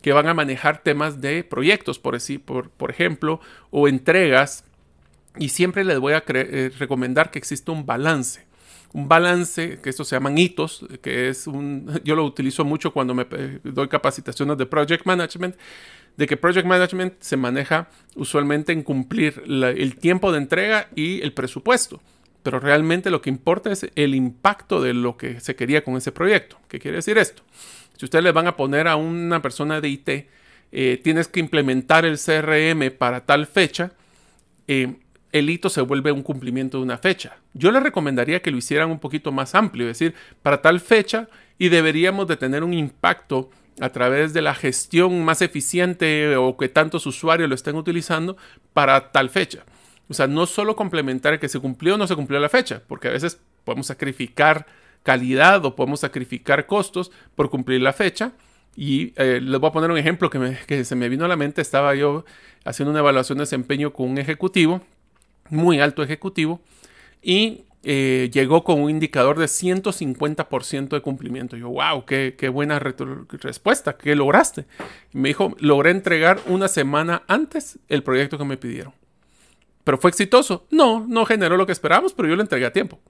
[0.00, 3.40] que van a manejar temas de proyectos, por, por, por ejemplo,
[3.70, 4.64] o entregas.
[5.38, 8.44] Y siempre les voy a eh, recomendar que exista un balance.
[8.94, 13.14] Un balance, que esto se llaman hitos, que es un, yo lo utilizo mucho cuando
[13.14, 15.56] me eh, doy capacitaciones de project management,
[16.16, 21.32] de que Project Management se maneja usualmente en cumplir el tiempo de entrega y el
[21.32, 22.00] presupuesto.
[22.42, 26.12] Pero realmente lo que importa es el impacto de lo que se quería con ese
[26.12, 26.58] proyecto.
[26.68, 27.42] ¿Qué quiere decir esto?
[27.96, 30.08] Si ustedes le van a poner a una persona de IT,
[30.72, 33.92] eh, tienes que implementar el CRM para tal fecha,
[34.66, 34.96] eh,
[35.32, 37.38] el hito se vuelve un cumplimiento de una fecha.
[37.54, 41.28] Yo les recomendaría que lo hicieran un poquito más amplio, es decir, para tal fecha
[41.58, 46.68] y deberíamos de tener un impacto a través de la gestión más eficiente o que
[46.68, 48.36] tantos usuarios lo estén utilizando
[48.72, 49.64] para tal fecha.
[50.08, 53.08] O sea, no solo complementar que se cumplió o no se cumplió la fecha, porque
[53.08, 54.66] a veces podemos sacrificar
[55.02, 58.32] calidad o podemos sacrificar costos por cumplir la fecha.
[58.76, 61.36] Y eh, les voy a poner un ejemplo que, que se me vino a la
[61.36, 61.60] mente.
[61.62, 62.24] Estaba yo
[62.64, 64.82] haciendo una evaluación de desempeño con un ejecutivo,
[65.52, 66.60] muy alto ejecutivo,
[67.22, 71.56] y eh, llegó con un indicador de 150% de cumplimiento.
[71.56, 74.66] Yo, wow, qué, buena respuesta, ¿qué lograste?
[75.12, 78.94] me dijo, logré entregar una semana antes el proyecto que me pidieron.
[79.84, 80.66] ¿Pero fue exitoso?
[80.70, 83.00] No, no generó lo que esperábamos, pero yo lo entregué a tiempo.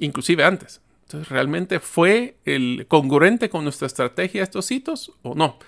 [0.00, 0.80] Inclusive antes.
[1.04, 5.58] Entonces, ¿realmente fue el congruente con nuestra estrategia estos hitos o no?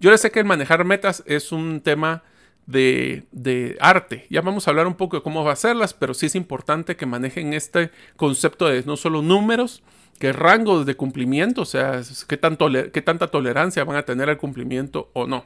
[0.00, 2.22] Yo le sé que el manejar metas es un tema
[2.66, 4.26] de, arte.
[4.30, 6.96] Ya vamos a hablar un poco de cómo va a hacerlas, pero sí es importante
[6.96, 9.82] que manejen este concepto de no solo números,
[10.18, 14.38] que rangos de cumplimiento, o sea, qué, tanto, qué tanta tolerancia van a tener al
[14.38, 15.44] cumplimiento o no.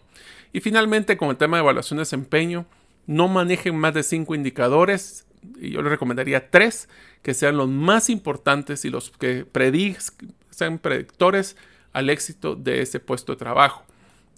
[0.52, 2.66] Y finalmente, con el tema de evaluación de desempeño,
[3.06, 5.26] no manejen más de cinco indicadores.
[5.60, 6.88] Yo les recomendaría tres
[7.22, 9.46] que sean los más importantes y los que
[10.50, 11.56] sean predictores
[11.92, 13.84] al éxito de ese puesto de trabajo.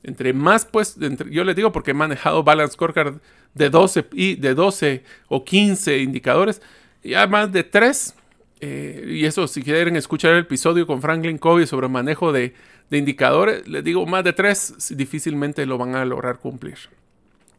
[0.03, 0.97] Entre más, pues,
[1.31, 3.17] yo les digo porque he manejado Balance Scorecard
[3.55, 6.63] de 12, y de 12 o 15 indicadores,
[7.03, 8.15] ya más de 3.
[8.63, 12.55] Eh, y eso, si quieren escuchar el episodio con Franklin Covey sobre manejo de,
[12.91, 16.79] de indicadores, les digo, más de 3 difícilmente lo van a lograr cumplir.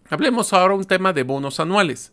[0.09, 2.11] Hablemos ahora un tema de bonos anuales.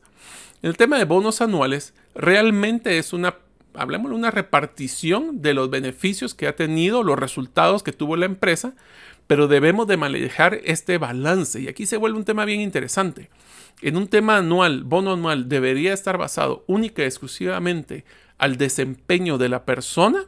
[0.63, 3.35] El tema de bonos anuales realmente es una,
[3.75, 8.27] hablemos de una repartición de los beneficios que ha tenido, los resultados que tuvo la
[8.27, 8.75] empresa,
[9.27, 11.61] pero debemos de manejar este balance.
[11.61, 13.31] Y aquí se vuelve un tema bien interesante.
[13.83, 18.05] En un tema anual, bono anual, debería estar basado única y exclusivamente
[18.39, 20.25] al desempeño de la persona,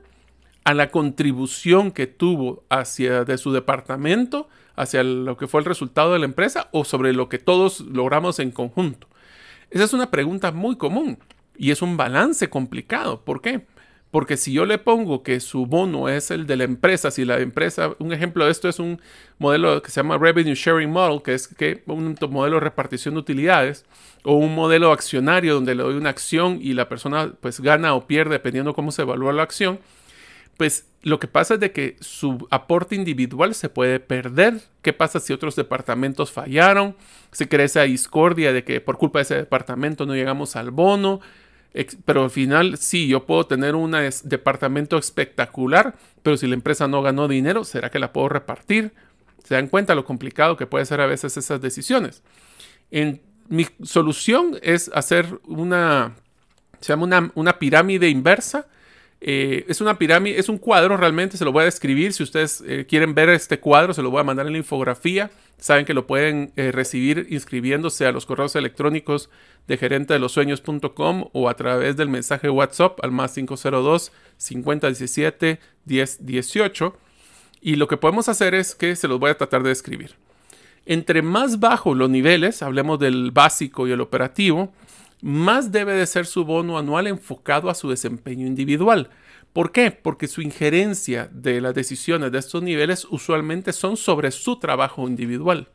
[0.64, 6.12] a la contribución que tuvo hacia de su departamento, hacia lo que fue el resultado
[6.12, 9.09] de la empresa o sobre lo que todos logramos en conjunto.
[9.70, 11.18] Esa es una pregunta muy común
[11.61, 13.20] y es un balance complicado.
[13.23, 13.66] ¿Por qué?
[14.11, 17.38] Porque si yo le pongo que su bono es el de la empresa, si la
[17.38, 19.01] empresa, un ejemplo de esto es un
[19.38, 23.20] modelo que se llama Revenue Sharing Model, que es que un modelo de repartición de
[23.20, 23.85] utilidades,
[24.25, 28.07] o un modelo accionario donde le doy una acción y la persona pues gana o
[28.07, 29.81] pierde dependiendo cómo se evalúa la acción,
[30.57, 34.62] pues lo que pasa es de que su aporte individual se puede perder.
[34.81, 36.96] ¿Qué pasa si otros departamentos fallaron?
[37.33, 41.20] Se crea esa discordia de que por culpa de ese departamento no llegamos al bono
[42.04, 47.02] pero al final sí, yo puedo tener un departamento espectacular, pero si la empresa no
[47.02, 48.92] ganó dinero, ¿será que la puedo repartir?
[49.44, 52.22] ¿Se dan cuenta lo complicado que puede ser a veces esas decisiones?
[52.90, 56.14] En, mi solución es hacer una,
[56.80, 58.68] se llama una, pirámide inversa
[59.22, 62.12] Eh, es una pirámide, es un cuadro realmente, se lo voy a describir.
[62.12, 65.30] Si ustedes eh, quieren ver este cuadro, se lo voy a mandar en la infografía.
[65.59, 69.28] Saben que lo pueden eh, recibir inscribiéndose a los correos electrónicos
[69.66, 75.61] de gerente de los sueños.com o a través del mensaje WhatsApp al más 502 5017
[75.85, 76.96] 1018.
[77.61, 80.14] Y lo que podemos hacer es que se los voy a tratar de describir.
[80.87, 84.72] Entre más bajo los niveles, hablemos del básico y el operativo,
[85.22, 89.11] más debe de ser su bono anual enfocado a su desempeño individual.
[89.52, 89.90] ¿Por qué?
[89.90, 95.68] Porque su injerencia de las decisiones de estos niveles usualmente son sobre su trabajo individual.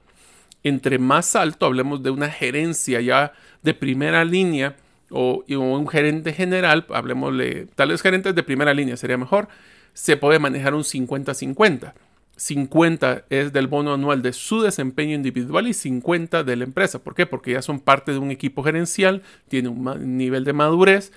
[0.64, 4.78] Entre más alto, hablemos de una gerencia ya de primera línea
[5.10, 9.48] o, un gerente general, hablemos de tal vez gerentes de primera línea sería mejor,
[9.94, 11.94] se puede manejar un 50-50.
[12.38, 17.00] 50 es del bono anual de su desempeño individual y 50 de la empresa.
[17.04, 17.26] ¿Por qué?
[17.26, 21.12] Porque ya son parte de un equipo gerencial, tiene un nivel de madurez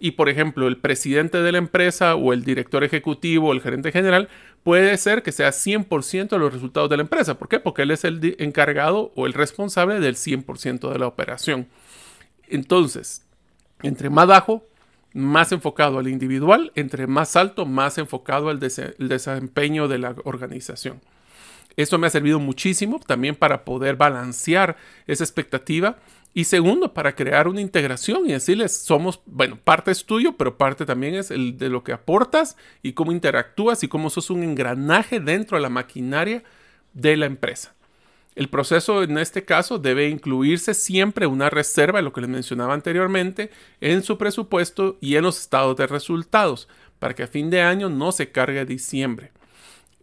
[0.00, 3.92] y, por ejemplo, el presidente de la empresa o el director ejecutivo o el gerente
[3.92, 4.28] general
[4.62, 7.38] puede ser que sea 100% de los resultados de la empresa.
[7.38, 7.60] ¿Por qué?
[7.60, 11.68] Porque él es el encargado o el responsable del 100% de la operación.
[12.48, 13.24] Entonces,
[13.82, 14.66] entre más bajo,
[15.14, 21.00] más enfocado al individual, entre más alto, más enfocado al desempeño de la organización.
[21.76, 25.96] Esto me ha servido muchísimo también para poder balancear esa expectativa
[26.36, 30.84] y segundo, para crear una integración y decirles, somos, bueno, parte es tuyo, pero parte
[30.84, 35.20] también es el de lo que aportas y cómo interactúas y cómo sos un engranaje
[35.20, 36.42] dentro de la maquinaria
[36.92, 37.72] de la empresa.
[38.34, 43.50] El proceso en este caso debe incluirse siempre una reserva, lo que les mencionaba anteriormente,
[43.80, 46.68] en su presupuesto y en los estados de resultados,
[46.98, 49.30] para que a fin de año no se cargue diciembre.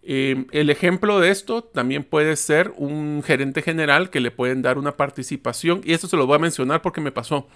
[0.04, 4.78] Eh, el ejemplo de esto también puede ser un gerente general que le pueden dar
[4.78, 7.48] una participación, y esto se lo voy a mencionar porque me pasó.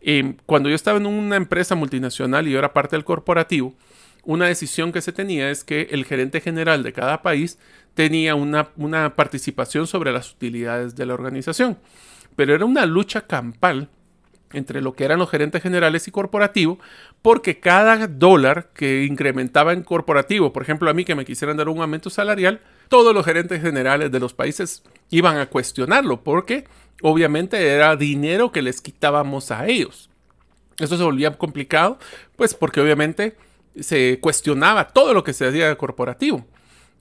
[0.00, 3.74] Eh, cuando yo estaba en una empresa multinacional y yo era parte del corporativo,
[4.24, 7.58] una decisión que se tenía es que el gerente general de cada país
[7.96, 11.78] tenía una, participación sobre las utilidades de la organización.
[12.36, 13.88] Pero era una lucha campal
[14.52, 16.78] entre lo que eran los gerentes generales y corporativo,
[17.22, 21.70] porque cada dólar que incrementaba en corporativo, por ejemplo a mí que me quisieran dar
[21.70, 26.64] un aumento salarial, todos los gerentes generales de los países iban a cuestionarlo, porque
[27.00, 30.10] obviamente era dinero que les quitábamos a ellos.
[30.78, 31.98] Eso se volvía complicado,
[32.36, 33.36] pues porque obviamente
[33.80, 36.46] se cuestionaba todo lo que se hacía corporativo.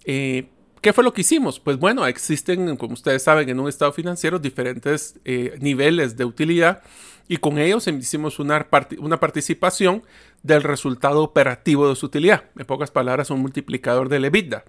[0.06, 0.48] Eh,
[0.86, 1.60] ¿Qué fue lo que hicimos?
[1.60, 6.84] Pues bueno, existen, como ustedes saben, en un estado financiero diferentes eh, niveles de utilidad
[7.28, 10.04] y con ellos hicimos una, participación
[10.44, 12.44] del resultado operativo de su utilidad.
[12.56, 14.64] En pocas palabras, un multiplicador de EBITDA.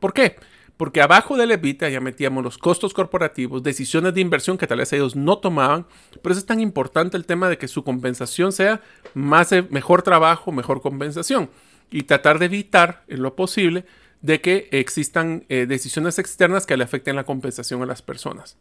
[0.00, 0.36] ¿Por qué?
[0.78, 4.90] Porque abajo del EBITDA ya metíamos los costos corporativos, decisiones de inversión que tal vez
[4.94, 5.84] ellos no tomaban.
[6.22, 8.80] Por eso es tan importante el tema de que su compensación sea
[9.12, 11.50] más, mejor trabajo, mejor compensación.
[11.90, 13.84] Y tratar de evitar, en lo posible,
[14.22, 18.56] de que existan eh, decisiones externas que le afecten la compensación a las personas.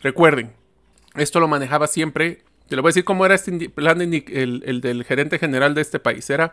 [0.00, 0.52] Recuerden,
[1.14, 5.04] esto lo manejaba siempre, te lo voy a decir cómo era este plan el, del
[5.04, 6.30] gerente general de este país.
[6.30, 6.52] Era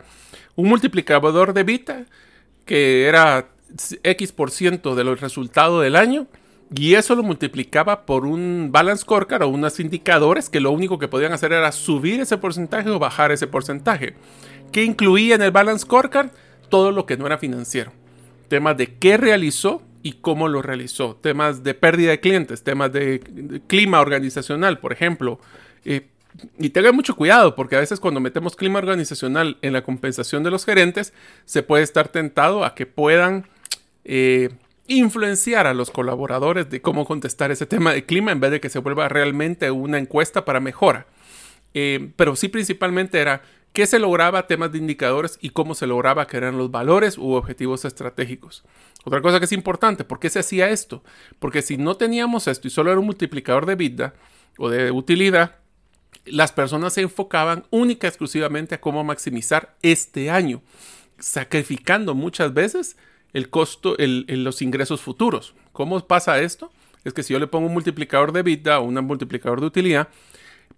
[0.56, 2.06] un multiplicador de Vita
[2.66, 3.48] que era
[4.02, 6.26] X por ciento de los resultados del año
[6.74, 11.08] y eso lo multiplicaba por un balance scorecard o unos indicadores que lo único que
[11.08, 14.14] podían hacer era subir ese porcentaje o bajar ese porcentaje.
[14.72, 16.30] que incluía en el balance scorecard?
[16.68, 17.92] Todo lo que no era financiero
[18.50, 23.62] temas de qué realizó y cómo lo realizó, temas de pérdida de clientes, temas de,
[23.68, 25.40] clima organizacional, por ejemplo.
[25.84, 26.08] Eh,
[26.58, 30.50] y tengan mucho cuidado porque a veces cuando metemos clima organizacional en la compensación de
[30.50, 31.12] los gerentes,
[31.44, 33.46] se puede estar tentado a que puedan
[34.04, 34.50] eh,
[34.88, 38.68] influenciar a los colaboradores de cómo contestar ese tema de clima en vez de que
[38.68, 41.06] se vuelva realmente una encuesta para mejora.
[41.72, 46.26] Eh, pero sí principalmente era qué se lograba, temas de indicadores y cómo se lograba
[46.26, 48.64] que eran los valores u objetivos estratégicos.
[49.04, 51.02] Otra cosa que es importante, ¿por qué se hacía esto?
[51.38, 54.14] Porque si no teníamos esto y solo era un multiplicador de vida
[54.58, 55.56] o de utilidad,
[56.26, 60.62] las personas se enfocaban única y exclusivamente a cómo maximizar este año,
[61.18, 62.96] sacrificando muchas veces
[63.32, 65.54] el costo, el, los ingresos futuros.
[65.72, 66.72] ¿Cómo pasa esto?
[67.04, 70.08] Es que si yo le pongo un multiplicador de vida o un multiplicador de utilidad,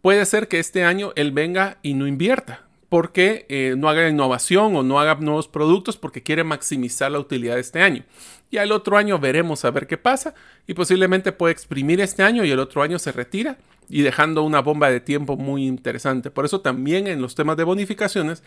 [0.00, 4.76] puede ser que este año él venga y no invierta porque eh, no haga innovación
[4.76, 8.04] o no haga nuevos productos porque quiere maximizar la utilidad de este año.
[8.50, 10.34] Y el otro año veremos a ver qué pasa
[10.66, 13.56] y posiblemente puede exprimir este año y el otro año se retira
[13.88, 16.30] y dejando una bomba de tiempo muy interesante.
[16.30, 18.42] Por eso también en los temas de bonificaciones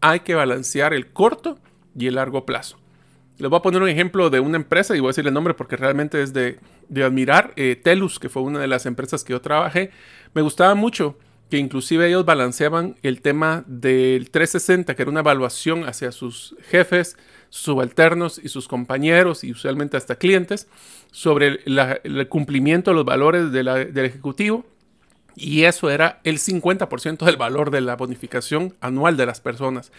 [0.00, 1.58] hay que balancear el corto
[1.94, 2.78] y el largo plazo.
[3.36, 5.52] Les voy a poner un ejemplo de una empresa y voy a decir el nombre
[5.52, 6.58] porque realmente es de,
[7.04, 7.52] admirar.
[7.56, 9.90] Eh, Telus, que fue una de las empresas que yo trabajé,
[10.32, 11.18] me gustaba mucho
[11.50, 17.16] que inclusive ellos balanceaban el tema del 360, que era una evaluación hacia sus jefes,
[17.50, 20.68] subalternos y sus compañeros y usualmente hasta clientes
[21.10, 24.64] sobre el cumplimiento de los valores del ejecutivo.
[25.34, 29.90] Y eso era el 50% del valor de la bonificación anual de las personas.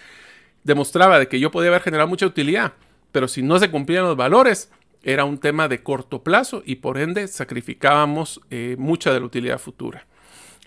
[0.63, 2.73] Demostraba de que yo podía haber generado mucha utilidad,
[3.11, 4.71] pero si no se cumplían los valores,
[5.03, 9.59] era un tema de corto plazo y por ende sacrificábamos eh, mucha de la utilidad
[9.59, 10.05] futura.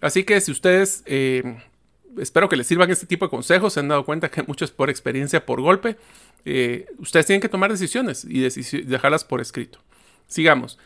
[0.04, 1.56] Así que si ustedes, eh,
[2.18, 4.90] espero que les sirvan este tipo de consejos, se han dado cuenta que muchos por
[4.90, 5.96] experiencia, por golpe,
[6.44, 8.42] eh, ustedes tienen que tomar decisiones y
[8.82, 9.78] dejarlas por escrito.
[10.26, 10.78] Sigamos.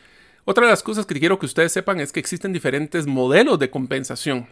[0.45, 3.71] Otra de las cosas que quiero que ustedes sepan es que existen diferentes modelos de
[3.71, 4.47] compensación.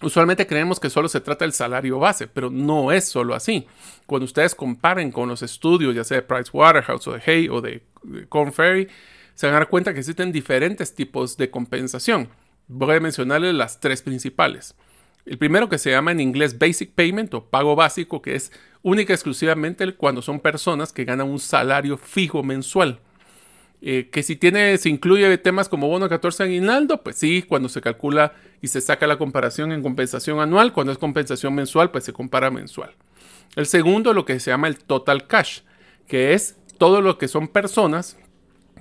[0.00, 3.66] Usualmente creemos que solo se trata del salario base, pero no es solo así.
[4.06, 7.82] Cuando ustedes comparen con los estudios, ya sea de Pricewaterhouse o de Hay o de,
[8.30, 8.88] Corn Ferry,
[9.34, 12.30] se van a dar cuenta que existen diferentes tipos de compensación.
[12.68, 14.74] Voy a mencionarles las tres principales.
[15.24, 18.52] El primero que se llama en inglés Basic Payment o pago básico, que es
[18.82, 23.00] única y exclusivamente cuando son personas que ganan un salario fijo mensual.
[23.80, 27.80] Eh, que si tiene, se incluye temas como bono 14 aguinaldo, pues sí, cuando se
[27.80, 32.12] calcula y se saca la comparación en compensación anual, cuando es compensación mensual, pues se
[32.12, 32.94] compara mensual.
[33.56, 35.60] El segundo, lo que se llama el total cash,
[36.06, 38.18] que es todo lo que son personas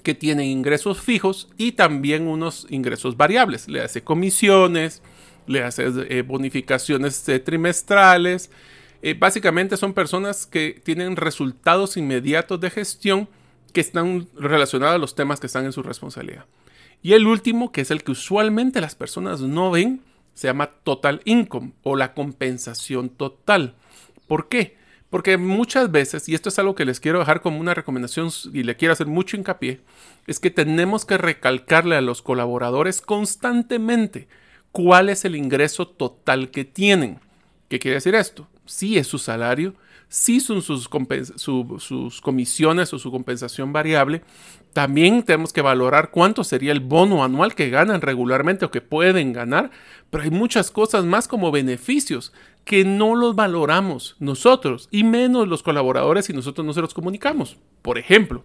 [0.08, 3.68] que tienen ingresos fijos y también unos ingresos variables.
[3.68, 5.02] Le hace comisiones,
[5.48, 8.50] le hace eh, bonificaciones eh, trimestrales.
[9.20, 13.28] básicamente son personas que tienen resultados inmediatos de gestión
[13.74, 16.46] que están relacionados a los temas que están en su responsabilidad.
[17.04, 20.04] Y el último, que es el que usualmente las personas no ven,
[20.36, 23.76] se llama total income o la compensación total.
[24.26, 24.78] ¿Por qué?
[25.10, 28.64] Porque muchas veces, y esto es algo que les quiero dejar como una recomendación y
[28.64, 29.80] le quiero hacer mucho hincapié,
[30.26, 34.28] es que tenemos que recalcarle a los colaboradores constantemente
[34.74, 37.20] cuál es el ingreso total que tienen.
[37.70, 38.48] ¿Qué quiere decir esto?
[38.66, 39.76] Si es su salario,
[40.10, 40.90] si son sus,
[41.38, 44.24] sus comisiones o su compensación variable,
[44.74, 49.34] también tenemos que valorar cuánto sería el bono anual que ganan regularmente o que pueden
[49.34, 49.72] ganar,
[50.10, 52.32] pero hay muchas cosas más como beneficios
[52.68, 57.58] que no los valoramos nosotros y menos los colaboradores y nosotros no se los comunicamos.
[57.82, 58.44] Por ejemplo,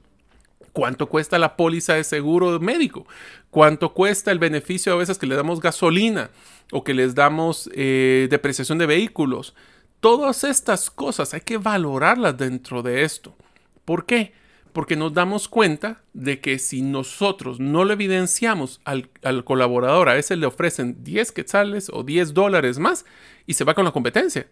[0.73, 3.07] ¿Cuánto cuesta la póliza de seguro médico?
[3.51, 6.31] ¿Cuánto cuesta el beneficio a veces que le damos gasolina
[6.71, 9.55] o que les damos eh, depreciación de vehículos?
[10.01, 13.37] Todas estas cosas hay que valorarlas dentro de esto.
[13.85, 14.33] ¿Por qué?
[14.73, 19.11] Porque nos damos cuenta de que si nosotros no le evidenciamos al,
[19.45, 23.05] colaborador, a veces le ofrecen 10 quetzales o 10 dólares más
[23.47, 24.47] y se va con la competencia.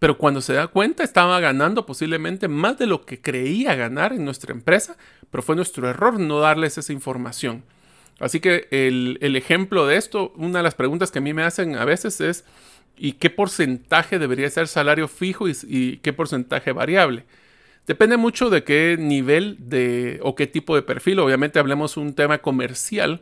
[0.00, 4.24] Pero cuando se da cuenta estaba ganando posiblemente más de lo que creía ganar en
[4.24, 4.96] nuestra empresa,
[5.30, 7.64] pero fue nuestro error no darles esa información.
[8.20, 11.42] Así que el, el ejemplo de esto, una de las preguntas que a mí me
[11.42, 12.44] hacen a veces es,
[12.96, 17.24] y qué porcentaje debería ser salario fijo y, qué porcentaje variable.
[17.86, 21.18] Depende mucho de qué nivel de o qué tipo de perfil.
[21.18, 23.20] Obviamente hablemos un tema comercial.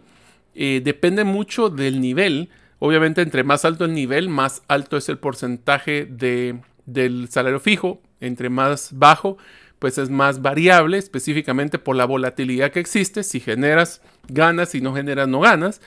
[0.55, 2.51] Eh, depende mucho del nivel.
[2.79, 8.01] Obviamente entre más alto el nivel, más alto es el porcentaje de, del salario fijo.
[8.21, 9.37] Entre más bajo,
[9.81, 13.25] pues es más variable, específicamente por la volatilidad que existe.
[13.25, 15.81] Si generas, ganas, si no generas, no ganas.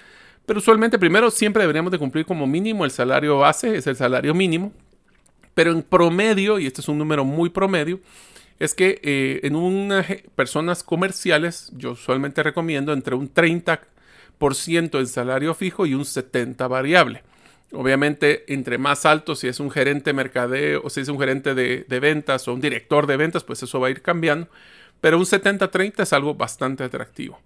[0.46, 4.34] Pero usualmente primero siempre deberíamos de cumplir como mínimo el salario base, es el salario
[4.34, 4.74] mínimo.
[5.54, 8.02] Pero en promedio, y este es un número muy promedio,
[8.60, 15.54] es que eh, en unas personas comerciales yo usualmente recomiendo entre un 30% en salario
[15.54, 17.24] fijo y un 70% variable.
[17.72, 21.54] Obviamente, entre más alto, si es un gerente de mercadeo o si es un gerente
[21.54, 24.48] de, ventas o un director de ventas, pues eso va a ir cambiando.
[25.02, 27.40] Pero un 70-30 es algo bastante atractivo.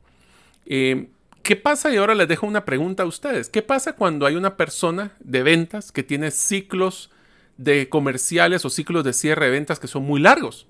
[0.65, 1.07] Eh,
[1.41, 1.91] ¿Qué pasa?
[1.91, 3.49] Y ahora les dejo una pregunta a ustedes.
[3.49, 7.09] ¿Qué pasa cuando hay una persona de ventas que tiene ciclos
[7.57, 10.67] de comerciales o ciclos de cierre de ventas que son muy largos?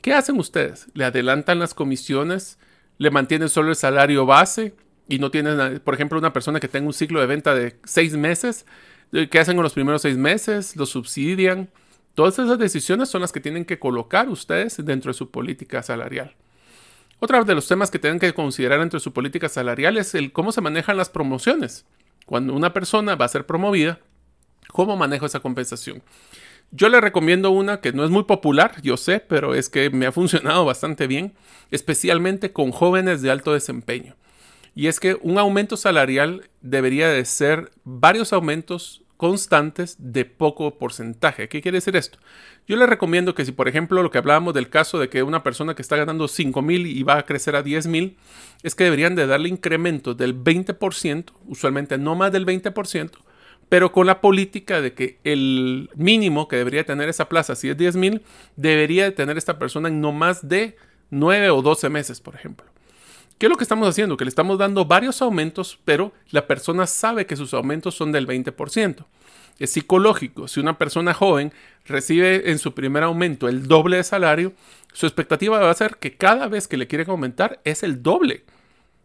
[0.00, 0.86] ¿Qué hacen ustedes?
[0.94, 2.58] ¿Le adelantan las comisiones?
[2.98, 4.74] ¿Le mantienen solo el salario base?
[5.08, 8.16] Y no tienen, por ejemplo, una persona que tenga un ciclo de venta de seis
[8.16, 8.66] meses.
[9.10, 10.76] ¿Qué hacen con los primeros seis meses?
[10.76, 11.68] ¿Lo subsidian?
[12.14, 16.34] Todas esas decisiones son las que tienen que colocar ustedes dentro de su política salarial.
[17.20, 20.52] Otro de los temas que tienen que considerar entre su política salarial es el cómo
[20.52, 21.84] se manejan las promociones.
[22.26, 23.98] Cuando una persona va a ser promovida,
[24.68, 26.02] ¿cómo manejo esa compensación?
[26.70, 30.06] Yo le recomiendo una que no es muy popular, yo sé, pero es que me
[30.06, 31.32] ha funcionado bastante bien,
[31.70, 34.16] especialmente con jóvenes de alto desempeño.
[34.74, 41.48] Y es que un aumento salarial debería de ser varios aumentos constantes de poco porcentaje.
[41.48, 42.18] ¿Qué quiere decir esto?
[42.68, 45.42] Yo le recomiendo que si, por ejemplo, lo que hablábamos del caso de que una
[45.42, 48.18] persona que está ganando 5 mil y va a crecer a 10 mil,
[48.62, 53.10] es que deberían de darle incrementos del 20%, usualmente no más del 20%,
[53.68, 57.76] pero con la política de que el mínimo que debería tener esa plaza, si es
[57.76, 58.22] 10 mil,
[58.56, 60.76] debería tener esta persona en no más de
[61.10, 62.66] 9 o 12 meses, por ejemplo.
[63.38, 64.16] ¿Qué es lo que estamos haciendo?
[64.16, 68.26] Que le estamos dando varios aumentos, pero la persona sabe que sus aumentos son del
[68.26, 69.04] 20%.
[69.60, 70.48] Es psicológico.
[70.48, 71.52] Si una persona joven
[71.86, 74.52] recibe en su primer aumento el doble de salario,
[74.92, 78.44] su expectativa va a ser que cada vez que le quieren aumentar es el doble.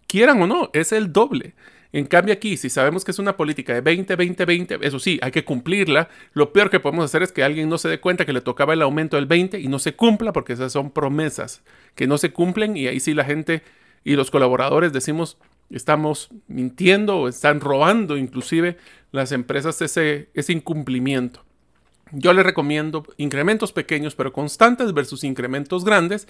[0.07, 1.53] Quieran o no, es el doble.
[1.93, 5.19] En cambio aquí, si sabemos que es una política de 20, 20, 20, eso sí,
[5.21, 6.09] hay que cumplirla.
[6.33, 8.73] Lo peor que podemos hacer es que alguien no se dé cuenta que le tocaba
[8.73, 11.61] el aumento del 20 y no se cumpla porque esas son promesas
[11.93, 13.61] que no se cumplen y ahí sí la gente
[14.03, 15.37] y los colaboradores decimos
[15.69, 18.77] estamos mintiendo o están robando inclusive
[19.11, 21.45] las empresas ese, ese incumplimiento.
[22.11, 26.27] Yo les recomiendo incrementos pequeños pero constantes versus incrementos grandes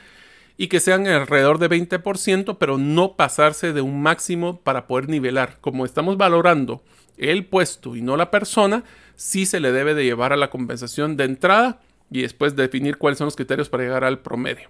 [0.58, 5.58] y que sean alrededor de 20%, pero no pasarse de un máximo para poder nivelar.
[5.62, 6.84] Como estamos valorando
[7.18, 8.84] el puesto y no la persona,
[9.16, 11.82] sí se le debe de llevar a la compensación de entrada
[12.12, 14.70] y después definir cuáles son los criterios para llegar al promedio.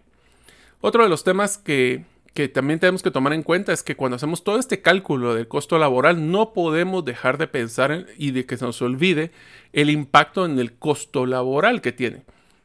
[0.79, 4.15] Otro de los temas que, que también tenemos que tomar en cuenta es que cuando
[4.15, 8.57] hacemos todo este cálculo del costo laboral, no podemos dejar de pensar y de que
[8.57, 9.31] se nos olvide
[9.73, 12.23] el impacto en el costo laboral que tiene.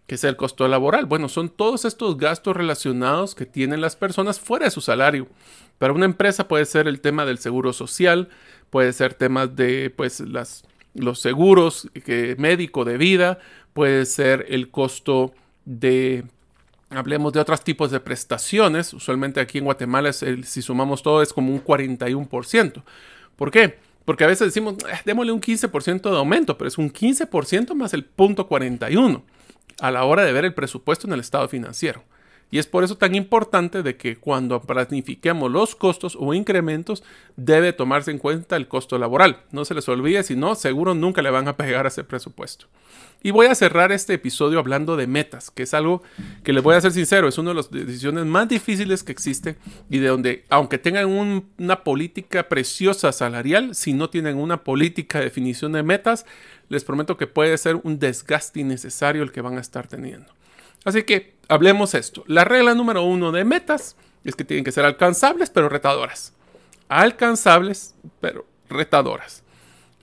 [0.08, 1.04] ¿Qué es el costo laboral?
[1.04, 5.28] Bueno, son todos estos gastos relacionados que tienen las personas fuera de su salario.
[5.76, 8.30] Para una empresa puede ser el tema del seguro social,
[8.70, 10.24] puede ser temas de pues
[10.94, 13.38] los seguros que, médico de vida,
[13.74, 15.34] puede ser el costo
[15.66, 16.24] de
[16.88, 18.94] hablemos de otros tipos de prestaciones.
[18.94, 22.82] Usualmente aquí en Guatemala, si sumamos todo, es como un 41%.
[23.36, 23.78] ¿Por qué?
[24.06, 27.92] Porque a veces decimos, eh, démosle un 15% de aumento, pero es un 15% más
[27.92, 29.22] el punto 41
[29.80, 32.02] a la hora de ver el presupuesto en el estado financiero.
[32.50, 37.04] Y es por eso tan importante de que cuando planifiquemos los costos o incrementos
[37.36, 39.42] debe tomarse en cuenta el costo laboral.
[39.52, 42.66] No se les olvide, si no, seguro nunca le van a pegar a ese presupuesto.
[43.22, 46.02] Y voy a cerrar este episodio hablando de metas, que es algo
[46.44, 49.56] que les voy a ser sincero, es una de las decisiones más difíciles que existe
[49.90, 55.24] y de donde, aunque tengan una política preciosa salarial, si no tienen una política de
[55.24, 56.26] definición de metas,
[56.68, 60.32] les prometo que puede ser un desgaste innecesario el que van a estar teniendo.
[60.84, 62.24] Así que hablemos esto.
[62.26, 66.32] La regla número uno de metas es que tienen que ser alcanzables pero retadoras.
[66.88, 69.42] Alcanzables pero retadoras.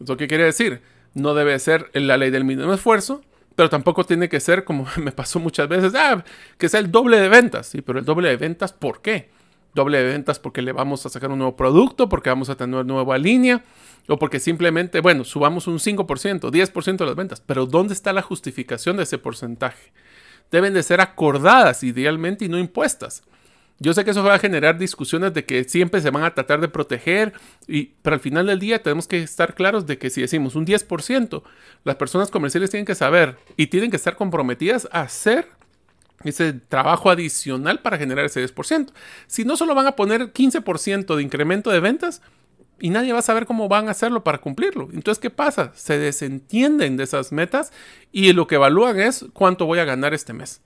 [0.01, 0.81] ¿Eso qué quiere decir?
[1.13, 3.21] No debe ser la ley del mínimo esfuerzo,
[3.55, 6.23] pero tampoco tiene que ser, como me pasó muchas veces, ah,
[6.57, 7.67] que sea el doble de ventas.
[7.67, 9.29] Sí, pero el doble de ventas, ¿por qué?
[9.75, 12.85] Doble de ventas porque le vamos a sacar un nuevo producto, porque vamos a tener
[12.85, 13.63] nueva línea,
[14.07, 18.21] o porque simplemente, bueno, subamos un 5%, 10% de las ventas, pero ¿dónde está la
[18.21, 19.91] justificación de ese porcentaje?
[20.49, 23.23] Deben de ser acordadas idealmente y no impuestas.
[23.77, 26.61] Yo sé que eso va a generar discusiones de que siempre se van a tratar
[26.61, 27.33] de proteger,
[27.67, 30.65] y, pero al final del día tenemos que estar claros de que si decimos un
[30.65, 31.43] 10%,
[31.83, 35.49] las personas comerciales tienen que saber y tienen que estar comprometidas a hacer
[36.29, 38.91] ese trabajo adicional para generar ese 10%.
[39.27, 42.21] Si no solo van a poner 15% de incremento de ventas,
[42.79, 44.89] y nadie va a saber cómo van a hacerlo para cumplirlo.
[44.93, 45.71] Entonces, ¿qué pasa?
[45.75, 47.71] Se desentienden de esas metas
[48.11, 50.61] y lo que evalúan es cuánto voy a ganar este mes.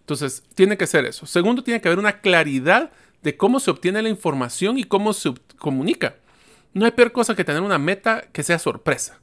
[0.00, 1.26] Entonces, tiene que ser eso.
[1.26, 2.90] Segundo, tiene que haber una claridad
[3.22, 6.16] de cómo se obtiene la información y cómo se comunica.
[6.74, 9.18] No hay peor cosa que tener una meta que sea sorpresa.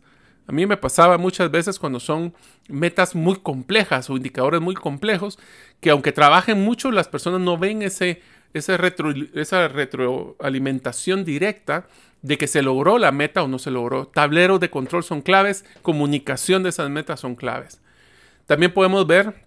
[0.48, 2.34] A mí me pasaba muchas veces cuando son
[2.68, 5.40] metas muy complejas o indicadores muy complejos,
[5.80, 8.22] que aunque trabajen mucho, las personas no ven ese,
[8.54, 11.88] esa retroalimentación directa
[12.22, 14.08] de que se logró la meta o no se logró.
[14.08, 17.80] Tableros de control son claves, comunicación de esas metas son claves.
[18.46, 19.46] También podemos ver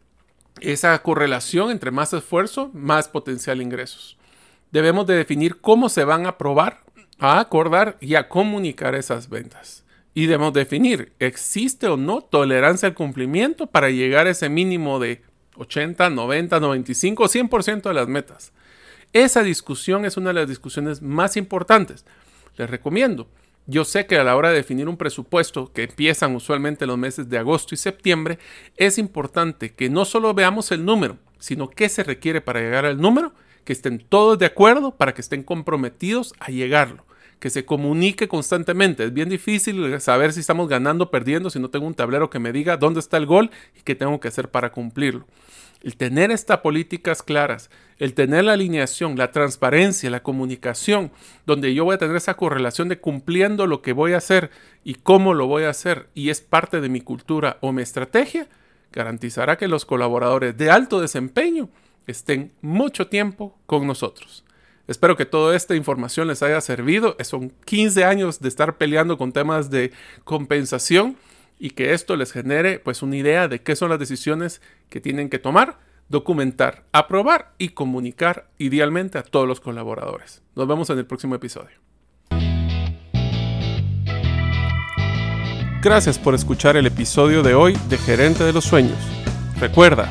[0.61, 4.17] esa correlación entre más esfuerzo, más potencial ingresos.
[4.73, 6.81] Debemos de definir cómo se van a probar,
[7.19, 9.84] a acordar y a comunicar esas ventas.
[10.15, 15.23] Y debemos definir, ¿existe o no tolerancia al cumplimiento para llegar a ese mínimo de
[15.57, 18.53] 80, 90, 95, 100% de las metas?
[19.13, 22.05] Esa discusión es una de las discusiones más importantes
[22.57, 23.29] les recomiendo.
[23.67, 27.31] Yo sé que a la hora de definir un presupuesto, que empiezan usualmente los meses
[27.31, 28.39] de agosto y septiembre,
[28.77, 33.01] es importante que no solo veamos el número, sino qué se requiere para llegar al
[33.01, 33.33] número,
[33.65, 37.07] que estén todos de acuerdo para que estén comprometidos a llegarlo,
[37.45, 39.05] que se comunique constantemente.
[39.05, 42.39] Es bien difícil saber si estamos ganando o perdiendo si no tengo un tablero que
[42.39, 45.27] me diga dónde está el gol y qué tengo que hacer para cumplirlo.
[45.83, 47.69] El tener estas políticas claras,
[47.99, 51.13] el tener la alineación, la transparencia, la comunicación,
[51.45, 54.51] donde yo voy a tener esa correlación de cumpliendo lo que voy a hacer
[54.83, 58.49] y cómo lo voy a hacer y es parte de mi cultura o mi estrategia,
[58.91, 61.69] garantizará que los colaboradores de alto desempeño
[62.07, 64.44] estén mucho tiempo con nosotros.
[64.87, 67.17] Espero que toda esta información les haya servido.
[67.23, 69.93] Son 15 años de estar peleando con temas de
[70.25, 71.17] compensación
[71.59, 74.61] y que esto les genere pues una idea de qué son las decisiones
[74.91, 75.79] que tienen que tomar,
[76.09, 80.43] documentar, aprobar y comunicar idealmente a todos los colaboradores.
[80.55, 81.79] Nos vemos en el próximo episodio.
[85.81, 88.99] Gracias por escuchar el episodio de hoy de Gerente de los Sueños.
[89.61, 90.11] Recuerda